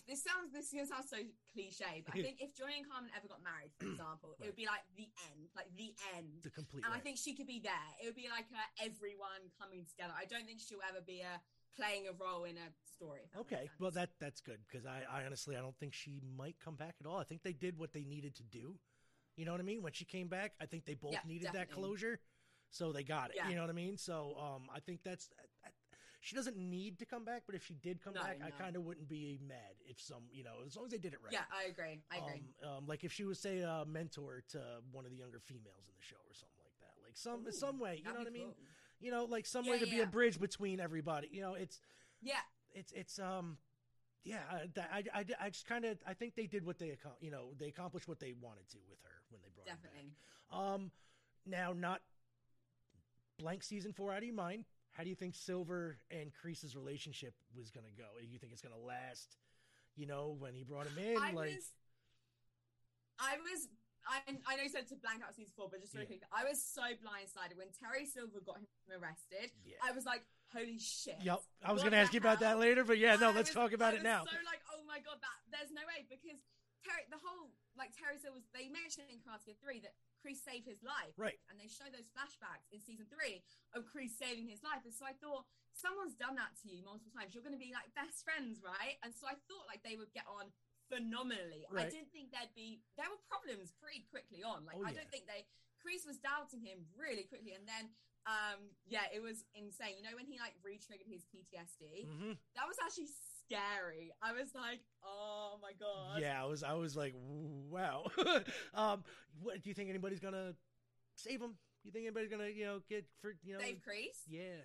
This 0.08 0.22
sounds 0.22 0.54
this 0.54 0.70
is 0.70 0.74
gonna 0.74 0.90
sound 0.90 1.06
so 1.06 1.18
cliche, 1.50 2.06
but 2.06 2.14
I 2.14 2.22
think 2.22 2.38
if 2.42 2.54
Johnny 2.54 2.78
and 2.82 2.86
Carmen 2.86 3.10
ever 3.18 3.28
got 3.28 3.42
married, 3.42 3.74
for 3.78 3.86
example, 3.94 4.38
it 4.38 4.46
would 4.46 4.60
be 4.60 4.70
like 4.70 4.86
the 4.98 5.10
end, 5.34 5.50
like 5.56 5.70
the 5.74 5.94
end. 6.14 6.46
The 6.46 6.54
complete. 6.54 6.86
And 6.86 6.94
I 6.94 7.00
think 7.00 7.18
she 7.18 7.34
could 7.34 7.48
be 7.48 7.60
there. 7.60 7.88
It 8.02 8.06
would 8.06 8.20
be 8.20 8.30
like 8.30 8.46
a, 8.54 8.64
everyone 8.86 9.50
coming 9.58 9.86
together. 9.90 10.14
I 10.14 10.26
don't 10.26 10.46
think 10.46 10.62
she'll 10.62 10.86
ever 10.86 11.02
be 11.02 11.22
a 11.26 11.42
playing 11.76 12.08
a 12.08 12.14
role 12.14 12.46
in 12.46 12.56
a 12.56 12.70
story. 12.86 13.22
if 13.26 13.32
that 13.32 13.40
makes 13.40 13.54
Okay, 13.54 13.70
well 13.80 13.92
that 13.92 14.10
that's 14.20 14.42
good 14.42 14.60
because 14.68 14.86
I, 14.86 15.04
I 15.10 15.26
honestly 15.26 15.56
I 15.58 15.62
don't 15.62 15.76
think 15.78 15.94
she 15.94 16.22
might 16.38 16.56
come 16.64 16.76
back 16.76 16.96
at 17.00 17.08
all. 17.08 17.18
I 17.18 17.24
think 17.24 17.44
they 17.44 17.54
did 17.54 17.78
what 17.78 17.94
they 17.94 18.04
needed 18.04 18.36
to 18.38 18.44
do. 18.44 18.78
You 19.36 19.46
know 19.46 19.52
what 19.52 19.60
I 19.62 19.66
mean? 19.66 19.82
When 19.82 19.92
she 19.92 20.06
came 20.06 20.28
back, 20.28 20.54
I 20.62 20.66
think 20.66 20.86
they 20.86 20.94
both 20.94 21.12
Yeah, 21.12 21.20
needed 21.28 21.50
that 21.54 21.70
closure, 21.72 22.20
so 22.70 22.94
they 22.94 23.04
got 23.04 23.32
it. 23.32 23.36
Yeah. 23.36 23.50
You 23.50 23.56
know 23.56 23.62
what 23.62 23.70
I 23.70 23.74
mean? 23.74 23.98
So 23.98 24.36
um, 24.40 24.68
I 24.74 24.80
think 24.80 25.02
that's 25.04 25.30
she 26.26 26.36
doesn't 26.36 26.58
need 26.58 27.00
to 27.00 27.06
come 27.06 27.24
back, 27.24 27.44
but 27.46 27.56
if 27.56 27.66
she 27.66 27.76
did 27.76 28.02
come 28.04 28.14
No, 28.14 28.22
back, 28.22 28.38
I 28.46 28.50
kind 28.52 28.76
of 28.76 28.84
wouldn't 28.84 29.08
be 29.08 29.40
mad 29.48 29.76
if 29.88 30.02
some 30.02 30.24
you 30.32 30.44
know 30.44 30.64
as 30.66 30.76
long 30.76 30.86
as 30.86 30.92
they 30.92 30.98
did 30.98 31.14
it 31.14 31.20
right. 31.24 31.34
Yeah, 31.34 31.46
I 31.52 31.70
agree. 31.70 32.02
I 32.12 32.18
agree. 32.18 32.42
Um, 32.64 32.78
um, 32.78 32.88
like 32.88 33.04
if 33.04 33.12
she 33.14 33.26
was 33.26 33.40
say 33.40 33.60
a 33.60 33.86
mentor 33.88 34.44
to 34.50 34.60
one 34.92 35.06
of 35.06 35.12
the 35.12 35.18
younger 35.18 35.40
females 35.40 35.86
in 35.88 35.94
the 35.98 36.04
show 36.06 36.18
or 36.28 36.34
something 36.34 36.64
like 36.64 36.78
that, 36.82 36.94
like 37.04 37.16
some 37.16 37.46
Ooh, 37.48 37.52
some 37.52 37.80
way. 37.80 38.02
You 38.04 38.14
know 38.14 38.20
what 38.20 38.28
That'd 38.28 38.34
I 38.34 38.38
mean? 38.38 38.54
You 39.02 39.12
know, 39.12 39.26
like 39.26 39.46
some 39.46 39.66
Yeah, 39.66 39.72
way 39.72 39.80
to 39.80 39.86
yeah, 39.86 39.92
be 39.92 40.00
a 40.02 40.06
bridge 40.06 40.40
between 40.40 40.80
everybody. 40.80 41.30
You 41.32 41.42
know, 41.42 41.54
it's 41.54 41.80
Yeah, 42.22 42.42
it's 42.74 42.92
it's 42.92 43.20
um 43.20 43.58
yeah 44.24 44.42
I 44.52 44.82
I, 44.82 45.04
I, 45.14 45.26
I 45.42 45.50
just 45.50 45.68
kind 45.68 45.86
of 45.86 45.98
I 46.08 46.14
think 46.14 46.36
they 46.36 46.48
did 46.48 46.66
what 46.66 46.80
they 46.80 46.98
you 47.22 47.32
know 47.32 47.50
they 47.58 47.68
accomplished 47.68 48.08
what 48.08 48.20
they 48.20 48.34
wanted 48.40 48.70
to 48.70 48.78
with 48.90 49.00
her 49.04 49.12
when 49.30 49.42
they 49.42 49.50
brought 49.56 49.68
definitely. 49.68 50.12
her 50.52 50.58
back. 50.58 50.76
Um, 50.76 50.92
now 51.46 51.74
not 51.74 52.02
blank 53.38 53.64
season 53.64 53.94
four 53.94 54.12
out 54.12 54.20
of 54.20 54.24
your 54.24 54.34
mind. 54.36 54.66
How 54.96 55.04
do 55.04 55.10
you 55.10 55.16
think 55.16 55.36
Silver 55.36 55.98
and 56.10 56.32
Kreese's 56.32 56.76
relationship 56.76 57.36
was 57.56 57.70
going 57.70 57.86
to 57.86 57.92
go? 57.92 58.08
Do 58.20 58.26
you 58.28 58.40
think 58.40 58.54
it's 58.54 58.62
going 58.62 58.74
to 58.76 58.80
last? 58.80 59.36
You 59.96 60.08
know, 60.08 60.36
when 60.40 60.54
he 60.56 60.64
brought 60.64 60.88
him 60.88 60.98
in, 60.98 61.18
I 61.18 61.32
like 61.32 61.56
was, 61.56 61.72
I 63.20 63.36
was, 63.40 63.68
I, 64.08 64.20
I 64.48 64.56
know 64.56 64.64
you 64.64 64.70
said 64.70 64.88
to 64.92 64.96
blank 65.00 65.24
out 65.24 65.36
season 65.36 65.52
four, 65.56 65.68
but 65.72 65.80
just 65.80 65.94
really 65.96 66.04
Yeah. 66.10 66.20
quick, 66.20 66.24
I 66.36 66.44
was 66.44 66.60
so 66.64 66.84
blindsided 67.00 67.56
when 67.56 67.68
Terry 67.80 68.06
Silver 68.06 68.40
got 68.46 68.58
him 68.60 68.68
arrested. 68.92 69.52
yeah. 69.64 69.80
I 69.84 69.92
was 69.92 70.04
like, 70.06 70.24
holy 70.52 70.80
shit. 70.80 71.16
Yep, 71.24 71.40
I 71.64 71.72
was 71.72 71.82
going 71.82 71.92
to 71.96 71.98
ask 72.00 72.14
you 72.14 72.20
about 72.20 72.40
that 72.42 72.60
later, 72.60 72.84
but 72.84 72.98
yeah, 73.00 73.16
no, 73.16 73.32
I 73.32 73.36
let's 73.36 73.50
was- 73.52 73.56
talk 73.56 73.72
about 73.74 73.94
I 73.94 73.98
it 73.98 74.04
now. 74.04 74.24
So 74.28 74.36
like, 74.46 74.60
oh 74.76 74.84
my 74.88 75.00
god, 75.00 75.20
that 75.24 75.38
there's 75.52 75.72
no 75.72 75.82
way 75.88 76.04
because 76.12 76.40
Terry, 76.86 77.04
the 77.10 77.18
whole 77.20 77.50
like 77.74 77.92
Terry 77.98 78.22
was 78.30 78.46
they 78.54 78.70
mentioned 78.70 79.10
in 79.10 79.18
Karate 79.26 79.52
Kid 79.52 79.58
three 79.60 79.82
that 79.82 79.98
Kreese 80.22 80.40
saved 80.46 80.70
his 80.70 80.80
life, 80.86 81.12
Right. 81.18 81.38
and 81.50 81.58
they 81.58 81.66
show 81.68 81.86
those 81.90 82.08
flashbacks 82.14 82.70
in 82.72 82.78
season 82.80 83.10
three 83.10 83.42
of 83.74 83.90
Kreese 83.90 84.14
saving 84.16 84.46
his 84.48 84.62
life, 84.62 84.86
and 84.86 84.94
so 84.94 85.04
I 85.06 85.14
thought 85.18 85.46
someone's 85.74 86.16
done 86.16 86.38
that 86.40 86.54
to 86.64 86.72
you 86.72 86.86
multiple 86.86 87.12
times. 87.12 87.34
You're 87.36 87.44
going 87.44 87.58
to 87.58 87.62
be 87.62 87.74
like 87.76 87.90
best 87.98 88.24
friends, 88.24 88.62
right? 88.64 88.96
And 89.04 89.12
so 89.12 89.26
I 89.28 89.36
thought 89.50 89.66
like 89.68 89.82
they 89.84 89.98
would 90.00 90.14
get 90.16 90.24
on 90.30 90.54
phenomenally. 90.88 91.66
I 91.74 91.90
didn't 91.90 92.14
think 92.14 92.30
there'd 92.32 92.54
be 92.56 92.80
there 92.96 93.10
were 93.10 93.20
problems 93.28 93.74
pretty 93.76 94.06
quickly 94.08 94.46
on. 94.46 94.64
Like 94.64 94.78
Oh, 94.80 94.86
I 94.86 94.94
yeah. 94.94 95.02
don't 95.04 95.12
think 95.12 95.26
they 95.28 95.44
Kreese 95.82 96.06
was 96.08 96.18
doubting 96.22 96.62
him 96.64 96.86
really 96.96 97.26
quickly, 97.26 97.54
and 97.58 97.66
then. 97.68 97.92
Um, 98.26 98.74
yeah, 98.90 99.06
it 99.14 99.22
was 99.22 99.46
insane. 99.54 100.02
You 100.02 100.10
know 100.10 100.18
when 100.18 100.26
he 100.26 100.42
like 100.42 100.58
re-triggered 100.66 101.06
his 101.06 101.30
PTSD, 101.30 102.10
hmm 102.10 102.34
that 102.58 102.66
was 102.66 102.74
actually 102.82 103.06
scary. 103.46 104.12
I 104.22 104.34
was 104.34 104.50
like, 104.56 104.80
oh 105.04 105.58
my 105.62 105.72
god. 105.80 106.22
Yeah, 106.22 106.42
I 106.42 106.46
was 106.46 106.64
I 106.64 106.74
was 106.74 106.96
like, 106.96 107.14
wow. 107.70 108.06
um, 108.74 109.04
what 109.42 109.62
do 109.62 109.70
you 109.70 109.74
think 109.74 109.90
anybody's 109.90 110.20
gonna 110.20 110.54
save 111.16 111.42
him? 111.42 111.56
You 111.84 111.92
think 111.92 112.06
anybody's 112.06 112.30
gonna 112.30 112.50
you 112.50 112.66
know 112.66 112.80
get 112.90 113.06
for 113.22 113.36
you 113.44 113.54
know? 113.54 113.60
Dave 113.60 113.82
Kreese. 113.86 114.26
Yeah. 114.28 114.62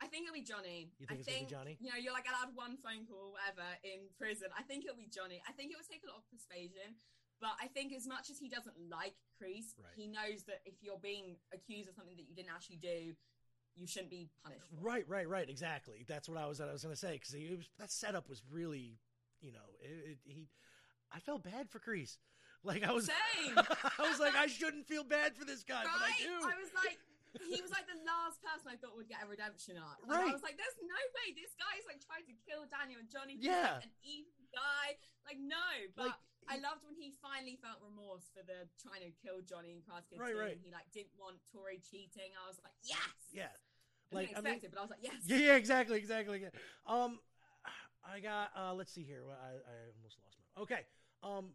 I 0.00 0.06
think 0.06 0.30
it'll 0.30 0.38
be 0.38 0.46
Johnny. 0.46 0.94
You 1.02 1.10
think 1.10 1.18
I 1.18 1.22
it's 1.22 1.26
gonna 1.26 1.42
be 1.42 1.50
Johnny? 1.50 1.74
You 1.82 1.90
know, 1.90 1.98
you're 1.98 2.14
like 2.14 2.30
allowed 2.30 2.54
one 2.54 2.78
phone 2.78 3.02
call, 3.02 3.34
whatever, 3.34 3.66
in 3.82 4.06
prison. 4.14 4.46
I 4.54 4.62
think 4.62 4.86
it'll 4.86 4.94
be 5.00 5.10
Johnny. 5.10 5.42
I 5.42 5.50
think 5.52 5.74
it 5.74 5.76
will 5.76 5.90
take 5.90 6.06
a 6.06 6.10
lot 6.10 6.22
of 6.22 6.26
persuasion, 6.30 6.94
but 7.42 7.58
I 7.58 7.66
think 7.66 7.90
as 7.90 8.06
much 8.06 8.30
as 8.30 8.38
he 8.38 8.46
doesn't 8.46 8.78
like 8.86 9.18
Kreese, 9.34 9.74
Right. 9.74 9.90
he 9.98 10.06
knows 10.06 10.46
that 10.46 10.62
if 10.62 10.78
you're 10.86 11.02
being 11.02 11.34
accused 11.50 11.90
of 11.90 11.98
something 11.98 12.14
that 12.14 12.30
you 12.30 12.34
didn't 12.38 12.54
actually 12.54 12.78
do, 12.78 13.18
you 13.76 13.86
shouldn't 13.86 14.10
be 14.10 14.28
punished. 14.42 14.64
Right, 14.80 15.04
right, 15.08 15.28
right. 15.28 15.48
Exactly. 15.48 16.04
That's 16.08 16.28
what 16.28 16.38
I 16.38 16.46
was. 16.46 16.60
I 16.60 16.72
was 16.72 16.82
gonna 16.82 16.96
say 16.96 17.12
because 17.20 17.34
that 17.78 17.90
setup 17.90 18.28
was 18.28 18.42
really, 18.50 18.98
you 19.40 19.52
know, 19.52 19.68
it, 19.80 20.10
it, 20.12 20.18
he. 20.24 20.48
I 21.12 21.20
felt 21.20 21.42
bad 21.42 21.70
for 21.70 21.78
Kreese. 21.78 22.18
Like 22.64 22.82
I 22.82 22.92
was. 22.92 23.06
Same. 23.38 23.54
I 23.56 24.02
was 24.08 24.18
like, 24.18 24.34
I 24.34 24.46
shouldn't 24.46 24.86
feel 24.86 25.04
bad 25.04 25.36
for 25.36 25.44
this 25.44 25.62
guy, 25.62 25.82
but 25.84 25.94
I 25.94 26.10
right? 26.10 26.18
do. 26.18 26.34
was 26.58 26.72
like, 26.74 26.98
he 27.46 27.62
was 27.62 27.70
like 27.70 27.86
the 27.86 28.00
last 28.02 28.42
person 28.42 28.66
I 28.66 28.76
thought 28.80 28.96
would 28.98 29.06
get 29.06 29.22
a 29.22 29.28
redemption 29.30 29.78
arc. 29.78 30.02
Like, 30.02 30.26
Right. 30.26 30.30
I 30.30 30.34
was 30.34 30.42
like, 30.42 30.58
there's 30.58 30.74
no 30.82 30.98
way 31.22 31.38
this 31.38 31.54
guy's 31.54 31.86
like 31.86 32.02
trying 32.02 32.26
to 32.26 32.34
kill 32.42 32.66
Daniel 32.66 32.98
and 32.98 33.06
Johnny. 33.06 33.38
Yeah. 33.38 33.78
An 33.78 33.92
evil 34.02 34.42
guy. 34.50 34.98
Like, 35.22 35.38
no. 35.38 35.68
But 35.94 36.10
like 36.10 36.18
I 36.48 36.56
loved 36.58 36.80
when 36.84 36.96
he 36.96 37.12
finally 37.20 37.58
felt 37.60 37.78
remorse 37.84 38.24
for 38.32 38.40
the 38.42 38.64
trying 38.80 39.04
to 39.04 39.12
kill 39.20 39.40
Johnny 39.44 39.72
and 39.76 39.82
Kid 39.84 40.18
Right, 40.18 40.34
right. 40.36 40.52
and 40.56 40.60
he 40.64 40.72
like 40.72 40.88
didn't 40.92 41.12
want 41.18 41.36
Tori 41.52 41.80
cheating. 41.84 42.32
I 42.34 42.48
was 42.48 42.58
like, 42.64 42.72
yes. 42.82 42.98
Yeah. 43.32 43.52
I 44.10 44.14
Like, 44.14 44.28
didn't 44.32 44.38
I 44.38 44.50
mean- 44.50 44.60
it, 44.64 44.70
but 44.72 44.78
I 44.78 44.82
was 44.82 44.90
like, 44.90 45.04
yes. 45.04 45.20
Yeah, 45.26 45.36
yeah, 45.52 45.56
exactly, 45.56 45.98
exactly. 45.98 46.40
yeah. 46.40 46.50
Um, 46.86 47.20
I 48.02 48.20
got. 48.20 48.50
Uh, 48.56 48.72
let's 48.72 48.92
see 48.92 49.02
here. 49.04 49.22
I, 49.28 49.48
I 49.60 49.74
almost 49.96 50.16
lost 50.24 50.36
my. 50.56 50.62
Okay. 50.62 50.80
Um, 51.22 51.50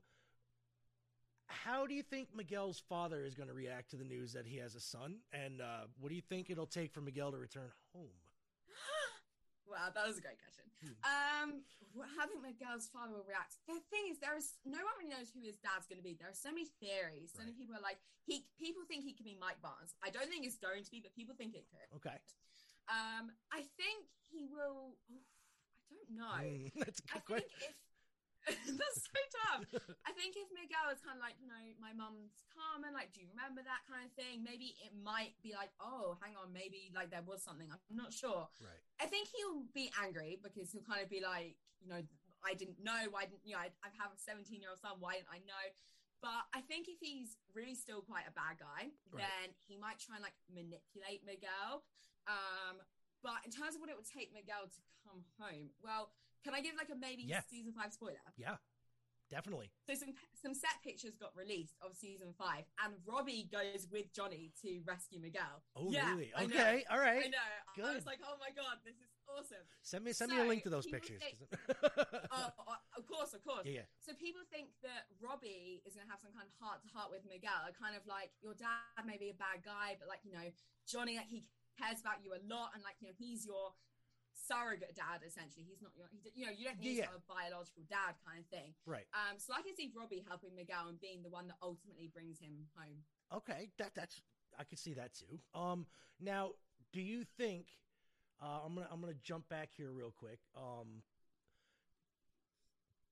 how 1.47 1.85
do 1.88 1.93
you 1.93 2.03
think 2.03 2.29
Miguel's 2.35 2.79
father 2.89 3.23
is 3.25 3.33
going 3.35 3.47
to 3.50 3.55
react 3.55 3.91
to 3.91 3.95
the 3.97 4.03
news 4.03 4.33
that 4.33 4.45
he 4.45 4.57
has 4.57 4.75
a 4.75 4.79
son? 4.79 5.17
And 5.31 5.62
uh, 5.62 5.85
what 6.00 6.09
do 6.09 6.15
you 6.15 6.21
think 6.21 6.50
it'll 6.50 6.65
take 6.67 6.93
for 6.93 7.01
Miguel 7.01 7.31
to 7.31 7.38
return 7.38 7.69
home? 7.95 8.07
Wow, 9.67 9.89
that 9.96 10.05
was 10.05 10.17
a 10.20 10.24
great 10.24 10.39
question. 10.39 10.67
Hmm. 10.84 10.96
Um, 11.03 11.50
how 12.17 12.25
do 12.25 12.34
you 12.36 12.41
think 12.41 12.60
Miguel's 12.60 12.89
father 12.91 13.13
will 13.15 13.27
react? 13.27 13.55
The 13.70 13.79
thing 13.93 14.10
is, 14.12 14.17
there 14.20 14.36
is 14.36 14.58
no 14.65 14.82
one 14.82 14.93
really 15.00 15.13
knows 15.13 15.29
who 15.32 15.46
his 15.46 15.55
dad's 15.62 15.86
going 15.88 16.01
to 16.01 16.05
be. 16.05 16.17
There 16.17 16.27
are 16.27 16.36
so 16.36 16.51
many 16.51 16.67
theories. 16.82 17.32
So 17.32 17.46
many 17.46 17.53
people 17.55 17.77
are 17.77 17.84
like, 17.86 18.01
he. 18.27 18.43
People 18.60 18.84
think 18.88 19.03
he 19.08 19.13
could 19.15 19.27
be 19.27 19.38
Mike 19.39 19.62
Barnes. 19.63 19.96
I 20.03 20.10
don't 20.12 20.27
think 20.27 20.43
it's 20.43 20.60
going 20.60 20.84
to 20.84 20.91
be, 20.91 21.00
but 21.00 21.15
people 21.15 21.36
think 21.38 21.55
it 21.55 21.65
could. 21.72 21.88
Okay. 22.01 22.17
Um, 22.91 23.32
I 23.53 23.63
think 23.79 24.10
he 24.32 24.43
will. 24.50 25.00
oof, 25.12 25.24
I 25.88 25.96
don't 25.96 26.12
know. 26.17 26.39
Mm, 26.43 26.72
that's 26.84 27.00
a 27.00 27.15
I 27.15 27.22
good 27.24 27.46
think 27.48 27.51
question. 27.55 27.75
if 28.51 28.75
that's 28.79 29.01
so 29.08 29.20
tough. 29.39 29.63
I 30.23 30.31
think 30.31 30.39
if 30.39 30.47
Miguel 30.55 30.87
is 30.95 31.03
kind 31.03 31.19
of 31.19 31.23
like, 31.23 31.35
you 31.35 31.51
know, 31.51 31.59
my 31.83 31.91
mum's 31.91 32.31
Carmen, 32.55 32.95
like, 32.95 33.11
do 33.11 33.19
you 33.19 33.27
remember 33.27 33.59
that 33.59 33.83
kind 33.91 34.07
of 34.07 34.11
thing? 34.15 34.39
Maybe 34.39 34.71
it 34.79 34.95
might 34.95 35.35
be 35.43 35.51
like, 35.51 35.75
oh, 35.83 36.15
hang 36.23 36.39
on, 36.39 36.55
maybe 36.55 36.95
like 36.95 37.11
there 37.11 37.27
was 37.27 37.43
something. 37.43 37.67
I'm 37.67 37.83
not 37.91 38.15
sure. 38.15 38.47
Right. 38.63 38.79
I 39.03 39.11
think 39.11 39.27
he'll 39.35 39.67
be 39.75 39.91
angry 39.99 40.39
because 40.39 40.71
he'll 40.71 40.87
kind 40.87 41.03
of 41.03 41.11
be 41.11 41.19
like, 41.19 41.59
you 41.83 41.91
know, 41.91 41.99
I 42.39 42.55
didn't 42.55 42.79
know. 42.79 43.11
Why 43.11 43.27
didn't 43.27 43.43
you 43.43 43.59
know? 43.59 43.67
I, 43.67 43.75
I 43.83 43.91
have 43.99 44.15
a 44.15 44.19
17 44.19 44.63
year 44.63 44.71
old 44.71 44.79
son. 44.79 44.95
Why 45.03 45.19
didn't 45.19 45.27
I 45.35 45.43
know? 45.43 45.65
But 46.23 46.47
I 46.55 46.63
think 46.63 46.87
if 46.87 47.03
he's 47.03 47.35
really 47.51 47.75
still 47.75 47.99
quite 47.99 48.23
a 48.23 48.31
bad 48.31 48.63
guy, 48.63 48.95
Right. 49.11 49.27
then 49.27 49.51
he 49.59 49.75
might 49.75 49.99
try 49.99 50.15
and 50.15 50.23
like 50.23 50.39
manipulate 50.47 51.27
Miguel. 51.27 51.83
Um, 52.31 52.79
but 53.19 53.43
in 53.43 53.51
terms 53.51 53.75
of 53.75 53.83
what 53.83 53.91
it 53.91 53.99
would 53.99 54.07
take 54.07 54.31
Miguel 54.31 54.71
to 54.71 54.79
come 55.03 55.27
home, 55.35 55.75
well, 55.83 56.15
can 56.47 56.55
I 56.55 56.63
give 56.63 56.79
like 56.79 56.87
a 56.87 56.95
maybe 56.95 57.27
Yeah. 57.27 57.43
season 57.51 57.75
five 57.75 57.91
spoiler? 57.91 58.23
Yeah. 58.39 58.55
Definitely. 59.33 59.71
So 59.89 59.93
some 59.97 60.13
some 60.37 60.53
set 60.53 60.77
pictures 60.85 61.17
got 61.19 61.33
released 61.35 61.73
of 61.81 61.97
season 61.97 62.29
five, 62.37 62.63
and 62.85 62.93
Robbie 63.05 63.49
goes 63.51 63.87
with 63.91 64.13
Johnny 64.13 64.53
to 64.61 64.69
rescue 64.85 65.19
Miguel. 65.19 65.65
Oh, 65.75 65.89
Yeah, 65.89 66.13
really? 66.13 66.31
Okay, 66.45 66.85
all 66.93 66.99
right. 67.01 67.25
I 67.25 67.33
know. 67.33 67.49
I 67.89 67.95
was 67.97 68.05
like, 68.05 68.19
oh 68.21 68.37
my 68.39 68.53
god, 68.55 68.77
this 68.85 68.95
is 69.01 69.09
awesome. 69.25 69.65
Send 69.81 70.03
me 70.05 70.13
send 70.13 70.31
me 70.31 70.39
a 70.39 70.45
link 70.45 70.61
to 70.63 70.69
those 70.69 70.85
pictures. 70.85 71.17
think- 71.21 71.41
Oh, 72.31 72.49
oh, 72.69 72.77
of 72.97 73.03
course, 73.09 73.33
of 73.33 73.41
course. 73.43 73.65
yeah, 73.65 73.81
yeah. 73.81 73.87
So 74.05 74.13
people 74.13 74.41
think 74.53 74.69
that 74.85 75.09
Robbie 75.21 75.81
is 75.85 75.93
going 75.97 76.05
to 76.05 76.11
have 76.13 76.21
some 76.21 76.33
kind 76.37 76.45
of 76.45 76.53
heart 76.61 76.81
to 76.85 76.89
heart 76.93 77.09
with 77.09 77.25
Miguel, 77.25 77.65
kind 77.77 77.95
of 77.97 78.05
like 78.05 78.29
your 78.45 78.53
dad 78.53 79.01
may 79.05 79.17
be 79.17 79.29
a 79.33 79.37
bad 79.37 79.65
guy, 79.65 79.97
but 79.97 80.07
like 80.07 80.21
you 80.23 80.33
know 80.33 80.45
Johnny, 80.85 81.17
like 81.17 81.29
he 81.29 81.43
cares 81.79 81.97
about 82.01 82.21
you 82.21 82.33
a 82.37 82.41
lot, 82.45 82.71
and 82.77 82.83
like 82.85 82.97
you 83.01 83.09
know 83.09 83.15
he's 83.17 83.45
your 83.45 83.73
surrogate 84.33 84.95
dad 84.95 85.21
essentially. 85.25 85.63
He's 85.63 85.81
not 85.81 85.91
your, 85.95 86.07
he, 86.11 86.31
you 86.35 86.45
know, 86.45 86.51
you 86.51 86.65
don't 86.65 86.79
need 86.79 86.97
Yeah, 86.97 87.13
a 87.15 87.21
biological 87.25 87.83
dad 87.89 88.17
kind 88.25 88.39
of 88.41 88.47
thing. 88.49 88.73
Right. 88.85 89.05
Um, 89.13 89.37
so 89.37 89.53
I 89.53 89.61
can 89.61 89.75
see 89.75 89.91
Robbie 89.95 90.23
helping 90.27 90.55
Miguel 90.55 90.89
and 90.89 90.99
being 90.99 91.23
the 91.23 91.29
one 91.29 91.47
that 91.47 91.57
ultimately 91.61 92.09
brings 92.13 92.39
him 92.39 92.67
home. 92.75 93.03
Okay, 93.33 93.69
that 93.77 93.95
that's 93.95 94.21
I 94.57 94.63
could 94.63 94.79
see 94.79 94.93
that 94.93 95.11
too. 95.13 95.39
Um, 95.57 95.85
now, 96.19 96.51
do 96.91 97.01
you 97.01 97.23
think? 97.37 97.67
Uh, 98.41 98.59
I'm 98.65 98.75
gonna 98.75 98.87
I'm 98.91 98.99
gonna 98.99 99.13
jump 99.23 99.47
back 99.49 99.69
here 99.75 99.91
real 99.91 100.11
quick. 100.11 100.39
Um, 100.57 101.01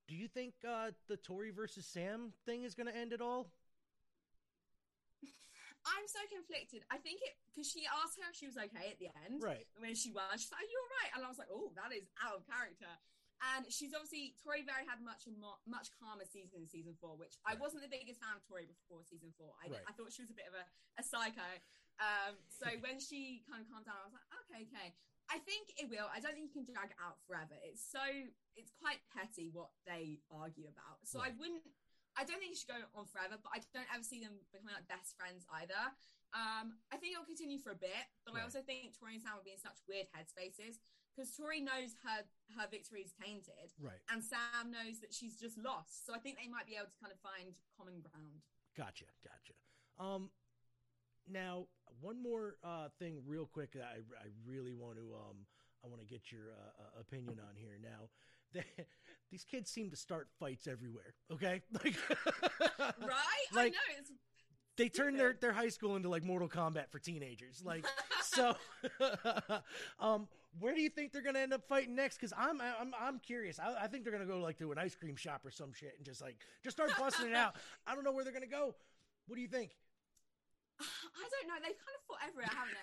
do 0.07 0.15
you 0.15 0.27
think 0.27 0.53
uh, 0.67 0.91
the 1.07 1.17
Tori 1.17 1.51
versus 1.51 1.85
Sam 1.85 2.33
thing 2.45 2.63
is 2.63 2.75
gonna 2.75 2.91
end 2.91 3.13
at 3.13 3.21
all? 3.21 3.47
I'm 5.85 6.05
so 6.05 6.21
conflicted. 6.29 6.85
I 6.93 6.97
think 7.01 7.21
it 7.25 7.33
because 7.49 7.65
she 7.69 7.83
asked 7.89 8.21
her 8.21 8.29
if 8.29 8.37
she 8.37 8.45
was 8.47 8.57
okay 8.57 8.93
at 8.93 8.99
the 9.01 9.09
end. 9.25 9.41
Right. 9.41 9.65
when 9.81 9.97
she 9.97 10.13
was, 10.13 10.37
she's 10.41 10.53
like, 10.53 10.69
"You're 10.69 10.89
right," 11.01 11.11
and 11.17 11.21
I 11.25 11.29
was 11.29 11.41
like, 11.41 11.49
"Oh, 11.49 11.73
that 11.77 11.89
is 11.95 12.05
out 12.21 12.37
of 12.37 12.45
character." 12.45 12.89
And 13.57 13.65
she's 13.73 13.89
obviously 13.97 14.37
Tori 14.37 14.61
Very 14.61 14.85
had 14.85 15.01
much 15.01 15.25
a 15.25 15.33
mo- 15.33 15.57
much 15.65 15.89
calmer 15.97 16.29
season 16.29 16.61
in 16.61 16.69
season 16.69 16.93
four, 17.01 17.17
which 17.17 17.33
I 17.41 17.57
wasn't 17.57 17.81
the 17.81 17.89
biggest 17.89 18.21
fan 18.21 18.37
of 18.37 18.45
Tori 18.45 18.69
before 18.69 19.01
season 19.01 19.33
four. 19.33 19.57
I, 19.57 19.65
Right. 19.73 19.85
I 19.89 19.93
thought 19.97 20.13
she 20.13 20.21
was 20.21 20.29
a 20.29 20.37
bit 20.37 20.45
of 20.45 20.53
a, 20.53 20.65
a 21.01 21.03
psycho. 21.03 21.49
Um, 21.97 22.37
so 22.53 22.69
when 22.85 23.01
she 23.01 23.41
kind 23.49 23.65
of 23.65 23.67
calmed 23.73 23.89
down, 23.89 23.97
I 23.97 24.05
was 24.05 24.13
like, 24.13 24.29
"Okay, 24.45 24.61
okay." 24.69 24.89
I 25.31 25.39
think 25.47 25.71
it 25.79 25.87
will. 25.87 26.11
I 26.11 26.19
don't 26.19 26.35
think 26.35 26.51
you 26.51 26.55
can 26.61 26.67
drag 26.67 26.91
it 26.91 26.99
out 26.99 27.15
forever. 27.25 27.55
It's 27.63 27.79
so 27.81 28.03
it's 28.53 28.69
quite 28.77 28.99
petty 29.15 29.47
what 29.49 29.71
they 29.87 30.19
argue 30.29 30.67
about. 30.67 31.01
So 31.07 31.23
I 31.23 31.31
wouldn't. 31.39 31.63
I 32.17 32.23
don't 32.27 32.39
think 32.39 32.51
it 32.53 32.59
should 32.59 32.69
go 32.73 32.81
on 32.95 33.05
forever, 33.07 33.39
but 33.41 33.51
I 33.55 33.59
don't 33.73 33.87
ever 33.93 34.03
see 34.03 34.19
them 34.19 34.35
becoming 34.51 34.75
like 34.75 34.87
best 34.87 35.15
friends 35.15 35.45
either. 35.63 35.79
Um, 36.35 36.79
I 36.91 36.95
think 36.95 37.11
it'll 37.15 37.27
continue 37.27 37.59
for 37.59 37.71
a 37.71 37.79
bit, 37.79 38.07
but 38.23 38.33
Right. 38.33 38.41
I 38.41 38.43
also 38.47 38.61
think 38.63 38.95
Tori 38.95 39.15
and 39.15 39.23
Sam 39.23 39.35
will 39.35 39.43
be 39.47 39.51
in 39.51 39.59
such 39.59 39.79
weird 39.87 40.07
headspaces 40.15 40.79
because 41.11 41.35
Tori 41.35 41.59
knows 41.59 41.95
her 42.03 42.23
her 42.55 42.67
victory 42.71 43.01
is 43.03 43.11
tainted, 43.15 43.71
Right. 43.79 43.99
and 44.09 44.23
Sam 44.23 44.71
knows 44.71 44.99
that 44.99 45.13
she's 45.13 45.35
just 45.39 45.57
lost. 45.57 46.05
So 46.05 46.13
I 46.13 46.19
think 46.19 46.37
they 46.39 46.47
might 46.47 46.67
be 46.67 46.75
able 46.75 46.87
to 46.91 46.97
kind 46.99 47.11
of 47.11 47.19
find 47.19 47.55
common 47.75 47.99
ground. 48.01 48.41
Gotcha. 48.75 49.05
Gotcha. 49.23 49.53
Um, 49.99 50.31
now 51.27 51.67
one 51.99 52.21
more 52.21 52.55
uh, 52.63 52.89
thing, 52.99 53.21
real 53.25 53.45
quick. 53.45 53.75
I 53.75 53.99
I 54.19 54.27
really 54.45 54.73
want 54.73 54.97
to 54.97 55.13
um 55.15 55.45
I 55.83 55.87
want 55.87 55.99
to 55.99 56.07
get 56.07 56.31
your 56.31 56.51
uh, 56.51 56.81
uh, 56.83 56.99
opinion 57.01 57.39
on 57.39 57.55
here. 57.55 57.77
Now, 57.81 58.09
they, 58.53 58.63
these 59.31 59.43
kids 59.43 59.69
seem 59.71 59.89
to 59.91 59.95
start 59.95 60.27
fights 60.39 60.67
everywhere. 60.67 61.13
Okay, 61.31 61.61
like 61.83 61.95
Right? 62.79 63.45
I 63.51 63.55
Like, 63.55 63.73
know. 63.73 63.79
It's 63.99 64.11
they 64.77 64.87
turn 64.89 65.17
their, 65.17 65.33
their 65.39 65.51
high 65.51 65.69
school 65.69 65.95
into 65.95 66.09
like 66.09 66.23
Mortal 66.23 66.47
Kombat 66.47 66.89
for 66.89 66.97
teenagers. 66.99 67.61
Like 67.63 67.85
so, 68.23 68.55
um, 69.99 70.27
where 70.59 70.73
do 70.73 70.81
you 70.81 70.89
think 70.89 71.11
they're 71.11 71.21
gonna 71.21 71.39
end 71.39 71.53
up 71.53 71.67
fighting 71.67 71.93
next? 71.95 72.15
Because 72.17 72.33
I'm 72.37 72.59
I'm 72.61 72.93
I'm 72.99 73.19
curious. 73.19 73.59
I, 73.59 73.83
I 73.83 73.87
think 73.87 74.03
they're 74.03 74.13
gonna 74.13 74.25
go 74.25 74.39
like 74.39 74.57
to 74.59 74.71
an 74.71 74.77
ice 74.79 74.95
cream 74.95 75.15
shop 75.15 75.45
or 75.45 75.51
some 75.51 75.71
shit 75.73 75.93
and 75.97 76.05
just 76.05 76.21
like 76.21 76.37
just 76.63 76.75
start 76.77 76.91
busting 76.97 77.27
it 77.27 77.35
out. 77.35 77.55
I 77.85 77.95
don't 77.95 78.03
know 78.03 78.11
where 78.11 78.23
they're 78.23 78.33
gonna 78.33 78.47
go. 78.47 78.75
What 79.27 79.35
do 79.35 79.41
you 79.41 79.47
think? 79.51 79.71
I 80.81 80.83
don't 81.29 81.47
know. 81.47 81.59
They've 81.61 81.77
kind 81.77 81.95
of 81.95 82.03
fought 82.07 82.23
everywhere, 82.25 82.49
haven't 82.49 82.75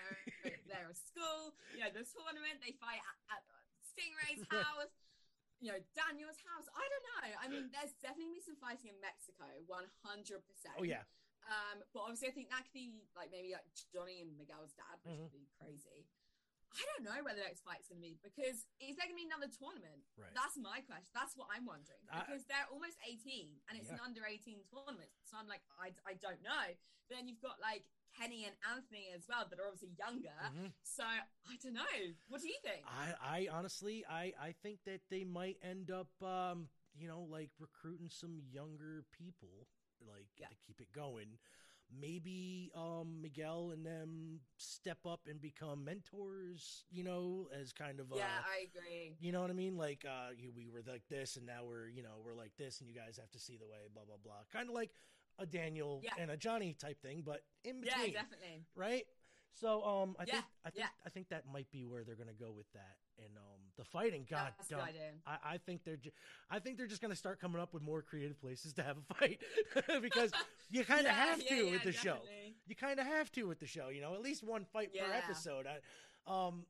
they? 0.45 0.55
They're 0.69 0.89
a 0.89 0.95
school. 0.95 1.53
You 1.73 1.83
know, 1.83 1.91
the 1.91 2.05
tournament. 2.05 2.61
They 2.63 2.73
fight 2.79 3.01
at, 3.01 3.37
at 3.37 3.41
Stingray's 3.83 4.45
house. 4.47 4.93
You 5.59 5.75
know, 5.75 5.79
Daniel's 5.91 6.39
house. 6.47 6.67
I 6.71 6.85
don't 6.87 7.05
know. 7.11 7.27
I 7.43 7.45
mean, 7.51 7.67
there's 7.75 7.91
definitely 7.99 8.39
some 8.39 8.55
fighting 8.55 8.95
in 8.95 8.99
Mexico, 9.03 9.43
one 9.67 9.91
hundred 10.07 10.39
percent. 10.47 10.75
Oh 10.79 10.87
yeah, 10.87 11.03
Um, 11.51 11.83
but 11.91 12.07
obviously, 12.07 12.29
I 12.29 12.35
think 12.35 12.47
that 12.49 12.63
could 12.63 12.75
be 12.75 13.03
like 13.15 13.27
maybe 13.31 13.51
like 13.51 13.67
Johnny 13.91 14.23
and 14.23 14.35
Miguel's 14.39 14.71
dad, 14.71 14.99
which 15.03 15.15
Mhm. 15.19 15.27
would 15.27 15.35
be 15.35 15.47
crazy. 15.59 16.07
I 16.69 16.81
don't 16.85 17.03
know 17.05 17.19
where 17.25 17.33
the 17.33 17.41
next 17.41 17.65
fight's 17.65 17.89
going 17.89 17.97
to 18.01 18.05
be 18.05 18.17
because 18.21 18.65
is 18.77 18.93
there 18.95 19.09
going 19.09 19.17
to 19.17 19.21
be 19.23 19.29
another 19.29 19.49
tournament? 19.49 20.05
right. 20.17 20.29
That's 20.37 20.53
my 20.57 20.79
question. 20.85 21.09
That's 21.17 21.33
what 21.33 21.49
I'm 21.49 21.65
wondering 21.65 22.01
I- 22.13 22.21
because 22.27 22.45
they're 22.45 22.69
almost 22.69 22.97
18 23.05 23.49
and 23.69 23.73
it's 23.79 23.89
an 23.89 23.97
under 24.05 24.21
18 24.25 24.61
tournament. 24.69 25.09
So 25.25 25.35
I'm 25.41 25.49
like, 25.49 25.65
I, 25.81 25.91
I 26.05 26.13
don't 26.21 26.41
know. 26.45 26.65
But 27.09 27.17
then 27.17 27.25
you've 27.27 27.41
got 27.41 27.57
like 27.57 27.89
Kenny 28.13 28.45
and 28.45 28.53
Anthony 28.69 29.09
as 29.13 29.25
well 29.25 29.45
that 29.49 29.57
are 29.57 29.65
obviously 29.65 29.93
younger. 29.97 30.33
Mhm. 30.53 30.69
So 30.85 31.01
I 31.05 31.55
don't 31.61 31.73
know. 31.73 31.97
What 32.29 32.41
do 32.41 32.47
you 32.49 32.57
think? 32.61 32.85
I, 32.85 33.17
I 33.21 33.39
honestly, 33.49 34.05
I, 34.05 34.33
I 34.37 34.53
think 34.61 34.85
that 34.85 35.01
they 35.09 35.23
might 35.25 35.57
end 35.65 35.89
up, 35.89 36.09
um, 36.21 36.69
you 36.93 37.07
know, 37.09 37.21
like 37.29 37.49
recruiting 37.59 38.09
some 38.09 38.37
younger 38.51 39.05
people, 39.17 39.65
like 40.05 40.29
Yeah. 40.37 40.47
to 40.53 40.55
keep 40.65 40.81
it 40.81 40.91
going. 40.93 41.37
Maybe 41.91 42.71
um, 42.75 43.21
Miguel 43.21 43.71
and 43.73 43.85
them 43.85 44.39
step 44.57 44.99
up 45.05 45.21
and 45.29 45.41
become 45.41 45.83
mentors, 45.83 46.85
you 46.91 47.03
know, 47.03 47.47
as 47.59 47.73
kind 47.73 47.99
of, 47.99 48.11
uh, 48.11 48.17
yeah, 48.17 48.25
I 48.45 48.65
agree. 48.67 49.15
you 49.19 49.31
know 49.31 49.41
what 49.41 49.49
I 49.49 49.53
mean? 49.53 49.75
Like, 49.75 50.05
uh, 50.07 50.29
you, 50.37 50.51
we 50.55 50.67
were 50.67 50.83
like 50.87 51.03
this, 51.09 51.35
and 51.35 51.45
now 51.45 51.63
we're, 51.67 51.87
you 51.87 52.03
know, 52.03 52.21
we're 52.23 52.35
like 52.35 52.51
this, 52.57 52.79
and 52.79 52.87
you 52.89 52.95
guys 52.95 53.17
have 53.17 53.31
to 53.31 53.39
see 53.39 53.57
the 53.57 53.65
way, 53.65 53.87
blah 53.93 54.03
blah 54.05 54.17
blah. 54.23 54.33
Kind 54.53 54.69
of 54.69 54.75
like 54.75 54.91
a 55.39 55.45
Daniel 55.45 56.01
Yeah. 56.03 56.11
and 56.19 56.29
a 56.29 56.37
Johnny 56.37 56.73
type 56.73 57.01
thing, 57.01 57.23
but 57.25 57.41
in 57.63 57.81
Yeah, 57.83 57.95
between, 57.97 58.13
definitely. 58.13 58.65
right? 58.75 59.05
So, 59.53 59.83
um, 59.83 60.15
I 60.19 60.25
think, 60.25 60.43
I 60.65 60.69
think, 60.69 60.85
yeah. 60.85 60.89
I 61.05 61.09
think 61.09 61.29
that 61.29 61.43
might 61.51 61.69
be 61.71 61.85
where 61.85 62.03
they're 62.03 62.15
gonna 62.15 62.31
go 62.33 62.51
with 62.51 62.71
that, 62.73 62.95
and 63.17 63.35
um, 63.37 63.59
the 63.77 63.83
fighting. 63.83 64.25
God, 64.29 64.53
That's 64.57 64.71
a 64.71 64.75
damn. 64.75 65.21
I, 65.25 65.53
I 65.55 65.57
think 65.57 65.83
they're, 65.83 65.97
ju- 65.97 66.11
I 66.49 66.59
think 66.59 66.77
they're 66.77 66.87
just 66.87 67.01
gonna 67.01 67.15
start 67.15 67.39
coming 67.41 67.59
up 67.61 67.73
with 67.73 67.83
more 67.83 68.01
creative 68.01 68.39
places 68.39 68.73
to 68.73 68.83
have 68.83 68.97
a 68.97 69.13
fight 69.15 69.41
because 70.01 70.31
you 70.69 70.83
kind 70.85 71.01
of 71.07 71.13
Yeah, 71.13 71.25
have 71.25 71.45
to 71.47 71.55
yeah, 71.65 71.71
with 71.71 71.83
the 71.83 71.91
show. 71.91 72.17
You 72.67 72.75
kind 72.75 72.99
of 72.99 73.05
have 73.05 73.31
to 73.33 73.43
with 73.43 73.59
the 73.59 73.67
show, 73.67 73.89
you 73.89 74.01
know, 74.01 74.13
at 74.13 74.21
least 74.21 74.43
one 74.43 74.65
fight 74.65 74.91
per 74.97 75.05
episode. 75.11 75.65
I, 75.67 75.79
um, 76.47 76.65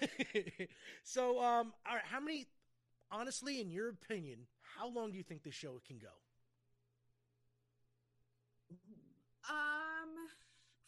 so, 1.04 1.40
um, 1.42 1.72
all 1.86 1.94
right, 1.94 2.04
how 2.04 2.20
many? 2.20 2.46
Honestly, 3.10 3.60
in 3.60 3.70
your 3.70 3.88
opinion, 3.90 4.46
how 4.76 4.88
long 4.88 5.10
do 5.12 5.16
you 5.18 5.22
think 5.24 5.42
this 5.42 5.54
show 5.54 5.80
can 5.86 5.98
go? 5.98 6.08
Um, 9.48 10.10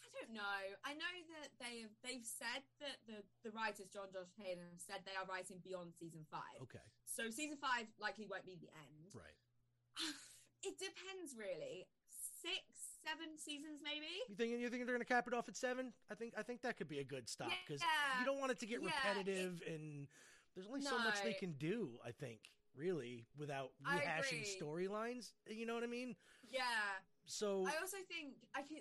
I 0.00 0.06
don't 0.26 0.34
know. 0.34 0.58
I 0.84 0.92
know 0.98 1.14
that 1.38 1.50
they 1.62 1.80
have 1.86 1.94
they've 2.02 2.26
said 2.26 2.62
that 2.82 2.98
the 3.06 3.22
the 3.46 3.54
writers 3.54 3.86
Jon 3.94 4.10
Josh 4.12 4.30
Hayden 4.42 4.66
have 4.66 4.82
said 4.82 5.06
they 5.06 5.14
are 5.14 5.26
writing 5.26 5.62
beyond 5.62 5.94
season 5.94 6.26
five. 6.30 6.58
Okay, 6.62 6.82
So 7.06 7.30
season 7.30 7.56
five 7.62 7.86
likely 8.02 8.26
won't 8.26 8.46
be 8.46 8.58
the 8.58 8.70
end. 8.74 9.14
right. 9.14 9.38
It 10.64 10.78
depends, 10.82 11.36
really. 11.38 11.86
Six, 12.42 12.58
seven 13.06 13.38
seasons, 13.38 13.78
maybe. 13.84 14.10
You 14.28 14.34
think 14.34 14.50
you 14.58 14.68
think 14.68 14.86
they're 14.86 14.96
gonna 14.96 15.04
cap 15.04 15.28
it 15.28 15.34
off 15.34 15.48
at 15.48 15.56
seven? 15.56 15.92
I 16.10 16.14
think 16.14 16.34
I 16.36 16.42
think 16.42 16.62
that 16.62 16.76
could 16.76 16.88
be 16.88 16.98
a 16.98 17.04
good 17.04 17.28
stop 17.28 17.52
because 17.64 17.80
Yeah. 17.82 18.18
you 18.20 18.26
don't 18.26 18.40
want 18.40 18.50
it 18.50 18.58
to 18.60 18.66
get 18.66 18.82
Yeah, 18.82 18.88
repetitive 18.90 19.62
and 19.66 20.08
there's 20.54 20.66
only 20.66 20.80
so 20.82 20.98
much 20.98 21.22
they 21.22 21.34
can 21.34 21.52
do. 21.52 22.00
I 22.04 22.10
think 22.10 22.50
really 22.74 23.26
without 23.38 23.72
rehashing 23.84 24.42
storylines. 24.60 25.32
You 25.46 25.66
know 25.66 25.74
what 25.74 25.84
I 25.84 25.88
mean? 25.88 26.16
Yeah. 26.50 26.62
So 27.26 27.64
I 27.66 27.76
also 27.80 27.98
think 28.08 28.34
I 28.54 28.62
can 28.62 28.78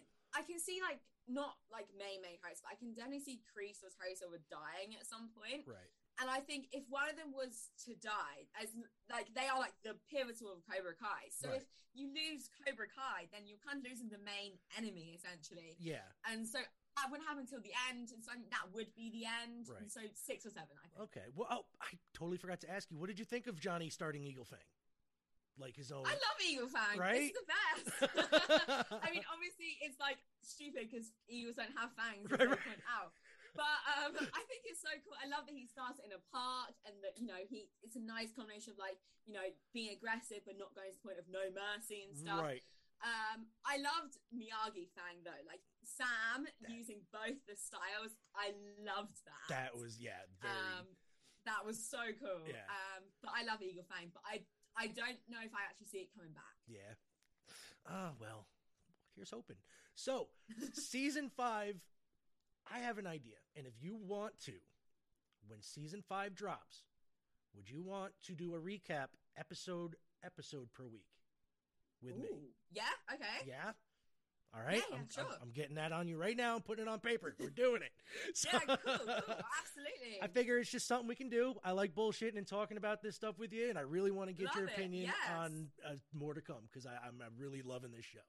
see 0.75 0.83
like 0.83 0.99
not 1.31 1.55
like 1.71 1.87
May 1.97 2.19
May 2.21 2.37
Harris, 2.43 2.59
but 2.61 2.69
I 2.69 2.77
can 2.77 2.93
definitely 2.93 3.23
see 3.23 3.41
Kreese 3.49 3.81
or 3.81 3.89
Terry 3.95 4.13
Silver 4.13 4.37
dying 4.51 4.93
at 4.99 5.07
some 5.07 5.31
point. 5.33 5.65
right, 5.65 5.89
And 6.21 6.29
I 6.29 6.37
think 6.43 6.69
if 6.75 6.83
one 6.91 7.09
of 7.09 7.17
them 7.17 7.33
was 7.33 7.73
to 7.89 7.95
die, 7.97 8.45
as 8.61 8.69
like 9.09 9.33
they 9.33 9.47
are 9.49 9.57
like 9.57 9.73
the 9.81 9.97
pivotal 10.11 10.53
of 10.53 10.61
Cobra 10.69 10.93
Kai. 10.93 11.31
So 11.33 11.49
Right. 11.49 11.63
if 11.63 11.65
you 11.97 12.11
lose 12.13 12.51
Cobra 12.61 12.85
Kai, 12.91 13.25
then 13.33 13.47
you're 13.49 13.57
kind 13.63 13.79
of 13.81 13.87
losing 13.89 14.09
the 14.13 14.19
main 14.21 14.59
enemy 14.77 15.15
essentially. 15.17 15.79
yeah, 15.81 16.05
And 16.29 16.45
so 16.45 16.59
that 16.61 17.09
wouldn't 17.09 17.27
happen 17.27 17.43
until 17.49 17.59
the 17.59 17.73
end. 17.89 18.11
And 18.13 18.21
so 18.23 18.31
I 18.31 18.35
think 18.37 18.51
that 18.51 18.69
would 18.71 18.93
be 18.95 19.09
the 19.09 19.25
end. 19.25 19.65
Right. 19.67 19.81
And 19.81 19.89
so 19.91 20.01
six 20.13 20.45
or 20.45 20.51
seven, 20.53 20.77
I 20.77 20.87
think. 20.93 21.09
okay. 21.09 21.27
Well, 21.33 21.47
oh, 21.49 21.65
I 21.81 21.97
totally 22.13 22.37
forgot 22.37 22.61
to 22.61 22.69
ask 22.71 22.91
you. 22.91 22.97
What 23.01 23.07
did 23.09 23.17
you 23.19 23.25
think 23.25 23.47
of 23.47 23.59
Johnny 23.59 23.89
starting 23.89 24.23
Eagle 24.23 24.45
Fang? 24.45 24.59
Like 25.57 25.75
his 25.75 25.91
own, 25.91 26.03
I 26.03 26.15
love 26.19 26.37
Eagle 26.43 26.67
Fang. 26.67 26.99
Right? 26.99 27.31
It's 27.31 27.39
the 27.39 27.47
best. 27.47 27.87
I 29.05 29.07
mean, 29.11 29.23
obviously, 29.31 29.79
it's 29.79 29.95
like 30.03 30.19
stupid 30.43 30.91
because 30.91 31.15
eagles 31.31 31.55
don't 31.55 31.71
have 31.79 31.95
fangs, 31.95 32.27
Right, 32.27 32.43
right. 32.43 32.59
point 32.59 32.83
out. 32.91 33.15
But 33.55 33.71
um, 33.87 34.11
I 34.35 34.43
think 34.51 34.67
it's 34.67 34.83
so 34.83 34.91
cool. 35.07 35.15
I 35.15 35.31
love 35.31 35.47
that 35.47 35.55
he 35.55 35.63
starts 35.63 36.03
in 36.03 36.11
a 36.11 36.19
park, 36.27 36.75
and 36.83 36.91
that 37.07 37.15
you 37.15 37.23
know 37.23 37.39
he. 37.47 37.71
It's 37.87 37.95
a 37.95 38.03
nice 38.03 38.35
combination 38.35 38.75
of 38.75 38.79
like 38.83 38.99
you 39.23 39.31
know 39.31 39.47
being 39.71 39.95
aggressive 39.95 40.43
but 40.43 40.59
not 40.59 40.75
going 40.75 40.91
to 40.91 40.97
the 40.99 41.03
point 41.07 41.19
of 41.23 41.27
no 41.31 41.47
mercy 41.55 42.03
and 42.03 42.11
stuff. 42.19 42.43
right. 42.43 42.59
Um, 43.03 43.51
I 43.67 43.75
loved 43.79 44.15
Miyagi 44.31 44.87
Fang 44.95 45.19
though, 45.23 45.43
like 45.47 45.63
Sam 45.87 46.47
That- 46.47 46.71
using 46.71 47.03
both 47.15 47.39
the 47.47 47.55
styles. 47.55 48.15
I 48.35 48.51
loved 48.83 49.23
that. 49.27 49.45
That 49.51 49.71
was 49.75 49.99
yeah, 50.03 50.19
very 50.43 50.51
um, 50.51 50.87
that 51.47 51.63
was 51.63 51.79
so 51.79 52.01
cool. 52.19 52.43
Yeah. 52.47 52.63
Um, 52.67 53.07
but 53.23 53.31
I 53.35 53.43
love 53.47 53.63
Eagle 53.63 53.87
Fang. 53.87 54.11
But 54.11 54.23
I 54.27 54.43
I 54.77 54.87
don't 54.87 55.19
know 55.29 55.39
if 55.43 55.53
I 55.53 55.63
actually 55.69 55.87
see 55.87 55.97
it 55.99 56.09
coming 56.15 56.33
back. 56.33 56.43
Yeah. 56.67 56.95
Ah, 57.87 58.11
well, 58.19 58.47
here's 59.15 59.29
hoping. 59.29 59.57
So, 59.93 60.27
season 60.73 61.29
five, 61.35 61.75
I 62.71 62.79
have 62.79 62.97
an 62.97 63.07
idea. 63.07 63.35
And 63.55 63.65
if 63.67 63.73
you 63.79 63.95
want 63.95 64.39
to, 64.45 64.53
when 65.47 65.61
season 65.61 66.03
five 66.07 66.35
drops, 66.35 66.83
would 67.55 67.69
you 67.69 67.81
want 67.81 68.13
to 68.23 68.33
do 68.33 68.55
a 68.55 68.59
recap 68.59 69.07
episode 69.37 69.95
episode 70.23 70.67
per 70.73 70.85
week 70.85 71.07
with 72.01 72.17
me? 72.17 72.55
Yeah. 72.71 72.83
Okay. 73.13 73.47
Yeah. 73.47 73.71
All 74.55 74.65
right. 74.65 74.77
yeah, 74.89 74.97
I'm, 74.97 75.07
sure. 75.09 75.23
I'm, 75.23 75.37
I'm 75.43 75.51
getting 75.51 75.75
that 75.75 75.91
on 75.91 76.07
you 76.07 76.17
right 76.17 76.35
now. 76.35 76.55
I'm 76.55 76.61
putting 76.61 76.85
it 76.85 76.87
on 76.87 76.99
paper. 76.99 77.35
We're 77.39 77.49
doing 77.49 77.81
it. 77.81 77.91
So, 78.33 78.49
Yeah. 78.53 78.59
Cool. 78.59 78.77
Cool. 78.85 78.95
Absolutely. 78.95 80.21
I 80.21 80.27
figure 80.27 80.57
it's 80.57 80.71
just 80.71 80.87
something 80.87 81.07
we 81.07 81.15
can 81.15 81.29
do. 81.29 81.55
I 81.63 81.71
like 81.71 81.93
bullshitting 81.93 82.37
and 82.37 82.47
talking 82.47 82.77
about 82.77 83.01
this 83.01 83.15
stuff 83.15 83.37
with 83.37 83.51
you, 83.51 83.69
and 83.69 83.77
I 83.77 83.81
really 83.81 84.11
want 84.11 84.29
to 84.29 84.33
get 84.33 84.55
your 84.55 84.65
it, 84.65 84.71
opinion 84.71 85.05
yes. 85.05 85.15
on 85.37 85.67
uh, 85.85 85.93
more 86.13 86.33
to 86.33 86.41
come 86.41 86.67
because 86.71 86.85
I'm, 86.85 87.21
I'm 87.21 87.33
really 87.37 87.61
loving 87.61 87.91
this 87.91 88.05
show. 88.05 88.19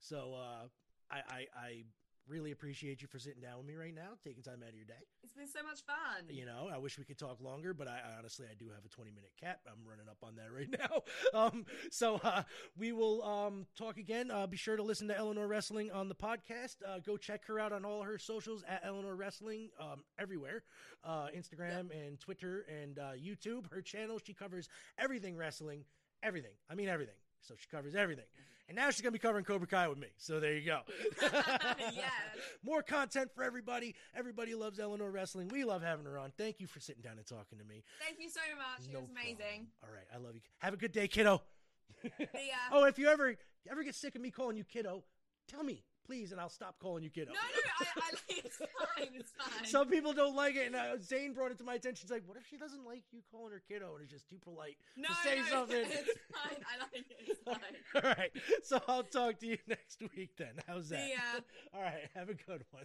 So 0.00 0.34
uh, 0.34 0.66
I, 1.10 1.16
I, 1.16 1.46
I 1.56 1.84
really 2.28 2.52
appreciate 2.52 3.02
you 3.02 3.08
for 3.08 3.18
sitting 3.18 3.42
down 3.42 3.58
with 3.58 3.66
me 3.66 3.74
right 3.74 3.94
now, 3.94 4.10
taking 4.22 4.42
time 4.42 4.62
out 4.62 4.70
of 4.70 4.74
your 4.74 4.84
day. 4.84 4.94
it's 5.22 5.34
been 5.34 5.46
so 5.46 5.62
much 5.62 5.80
fun. 5.84 6.24
You 6.28 6.46
know, 6.46 6.68
I 6.72 6.78
wish 6.78 6.98
we 6.98 7.04
could 7.04 7.18
talk 7.18 7.40
longer, 7.40 7.74
but 7.74 7.88
I, 7.88 7.92
I 7.96 8.18
honestly 8.18 8.46
I 8.50 8.54
do 8.54 8.66
have 8.74 8.84
a 8.84 8.88
20 8.88 9.10
minute 9.10 9.32
cap. 9.38 9.60
I'm 9.66 9.86
running 9.88 10.08
up 10.08 10.18
on 10.22 10.36
that 10.36 10.52
right 10.52 10.68
now. 11.34 11.38
Um, 11.38 11.66
so 11.90 12.20
uh, 12.22 12.42
we 12.76 12.92
will 12.92 13.22
um, 13.22 13.66
talk 13.76 13.98
again. 13.98 14.30
Uh, 14.30 14.46
be 14.46 14.56
sure 14.56 14.76
to 14.76 14.82
listen 14.82 15.08
to 15.08 15.16
Eleanor 15.16 15.46
Wrestling 15.46 15.90
on 15.90 16.08
the 16.08 16.14
podcast. 16.14 16.76
Uh, 16.86 16.98
go 17.04 17.16
check 17.16 17.46
her 17.46 17.58
out 17.58 17.72
on 17.72 17.84
all 17.84 18.02
her 18.02 18.18
socials 18.18 18.64
at 18.68 18.82
Eleanor 18.84 19.14
Wrestling 19.16 19.70
um, 19.80 20.04
everywhere, 20.18 20.62
uh, 21.04 21.26
Instagram 21.36 21.90
and 21.90 22.18
Twitter 22.20 22.64
and 22.82 22.98
uh, 22.98 23.12
YouTube. 23.12 23.70
Her 23.72 23.82
channel 23.82 24.18
she 24.24 24.32
covers 24.32 24.68
everything 24.98 25.36
wrestling, 25.36 25.84
everything. 26.22 26.52
I 26.70 26.74
mean 26.74 26.88
everything. 26.88 27.14
So 27.40 27.54
she 27.58 27.66
covers 27.68 27.94
everything. 27.94 28.24
And 28.68 28.76
now 28.76 28.86
she's 28.90 29.02
going 29.02 29.12
to 29.12 29.18
be 29.18 29.22
covering 29.22 29.44
Cobra 29.44 29.66
Kai 29.66 29.88
with 29.88 29.98
me. 29.98 30.08
So 30.16 30.40
there 30.40 30.54
you 30.56 30.64
go. 30.64 30.80
Yes. 31.78 32.12
More 32.64 32.82
content 32.82 33.30
for 33.34 33.44
everybody. 33.44 33.94
Everybody 34.16 34.54
loves 34.54 34.78
Eleanor 34.80 35.10
Wrestling. 35.10 35.48
We 35.48 35.64
love 35.64 35.82
having 35.82 36.06
her 36.06 36.18
on. 36.18 36.32
Thank 36.38 36.60
you 36.60 36.66
for 36.66 36.80
sitting 36.80 37.02
down 37.02 37.18
and 37.18 37.26
talking 37.26 37.58
to 37.58 37.64
me. 37.64 37.84
Thank 38.02 38.18
you 38.20 38.30
so 38.30 38.40
much. 38.56 38.90
No 38.90 39.00
it 39.00 39.02
was 39.02 39.10
amazing. 39.10 39.36
problem. 39.36 39.66
All 39.84 39.90
right. 39.90 40.06
I 40.14 40.18
love 40.18 40.34
you. 40.34 40.40
Have 40.60 40.72
a 40.74 40.76
good 40.78 40.92
day, 40.92 41.08
kiddo. 41.08 41.42
Oh, 42.72 42.84
if 42.84 42.98
you 42.98 43.08
ever 43.08 43.34
ever 43.70 43.82
get 43.82 43.94
sick 43.94 44.14
of 44.14 44.20
me 44.20 44.30
calling 44.30 44.56
you 44.56 44.64
kiddo, 44.64 45.04
tell 45.48 45.62
me, 45.62 45.82
please, 46.04 46.32
and 46.32 46.40
I'll 46.40 46.48
stop 46.48 46.78
calling 46.78 47.02
you 47.02 47.10
kiddo. 47.10 47.32
No, 47.32 47.38
no, 47.40 47.86
I, 47.86 48.00
I 48.00 48.10
it's 48.28 48.56
fine. 48.56 49.08
It's 49.14 49.32
fine. 49.32 49.66
Some 49.66 49.88
people 49.88 50.12
don't 50.12 50.36
like 50.36 50.56
it, 50.56 50.66
and 50.66 50.76
uh, 50.76 50.98
Zane 51.02 51.32
brought 51.32 51.50
it 51.50 51.58
to 51.58 51.64
my 51.64 51.74
attention. 51.74 52.06
He's 52.06 52.10
like, 52.10 52.22
"What 52.26 52.36
if 52.36 52.46
she 52.46 52.56
doesn't 52.56 52.84
like 52.84 53.02
you 53.12 53.20
calling 53.30 53.52
her 53.52 53.62
kiddo?" 53.68 53.94
And 53.94 54.02
it's 54.02 54.12
just 54.12 54.28
too 54.28 54.38
polite 54.42 54.76
no, 54.96 55.08
to 55.08 55.14
say 55.22 55.38
no, 55.38 55.44
something. 55.46 55.84
It's 55.84 56.18
fine. 56.32 56.62
I 56.64 56.78
like 56.80 56.94
it. 56.94 57.06
It's 57.26 57.40
fine. 57.44 58.02
All 58.04 58.14
right, 58.16 58.30
so 58.62 58.80
I'll 58.88 59.02
talk 59.02 59.38
to 59.40 59.46
you 59.46 59.58
next 59.66 60.02
week 60.16 60.30
then. 60.36 60.54
How's 60.66 60.88
that? 60.90 61.08
Ya. 61.08 61.40
All 61.74 61.82
right, 61.82 62.08
have 62.14 62.28
a 62.28 62.34
good 62.34 62.64
one. 62.70 62.84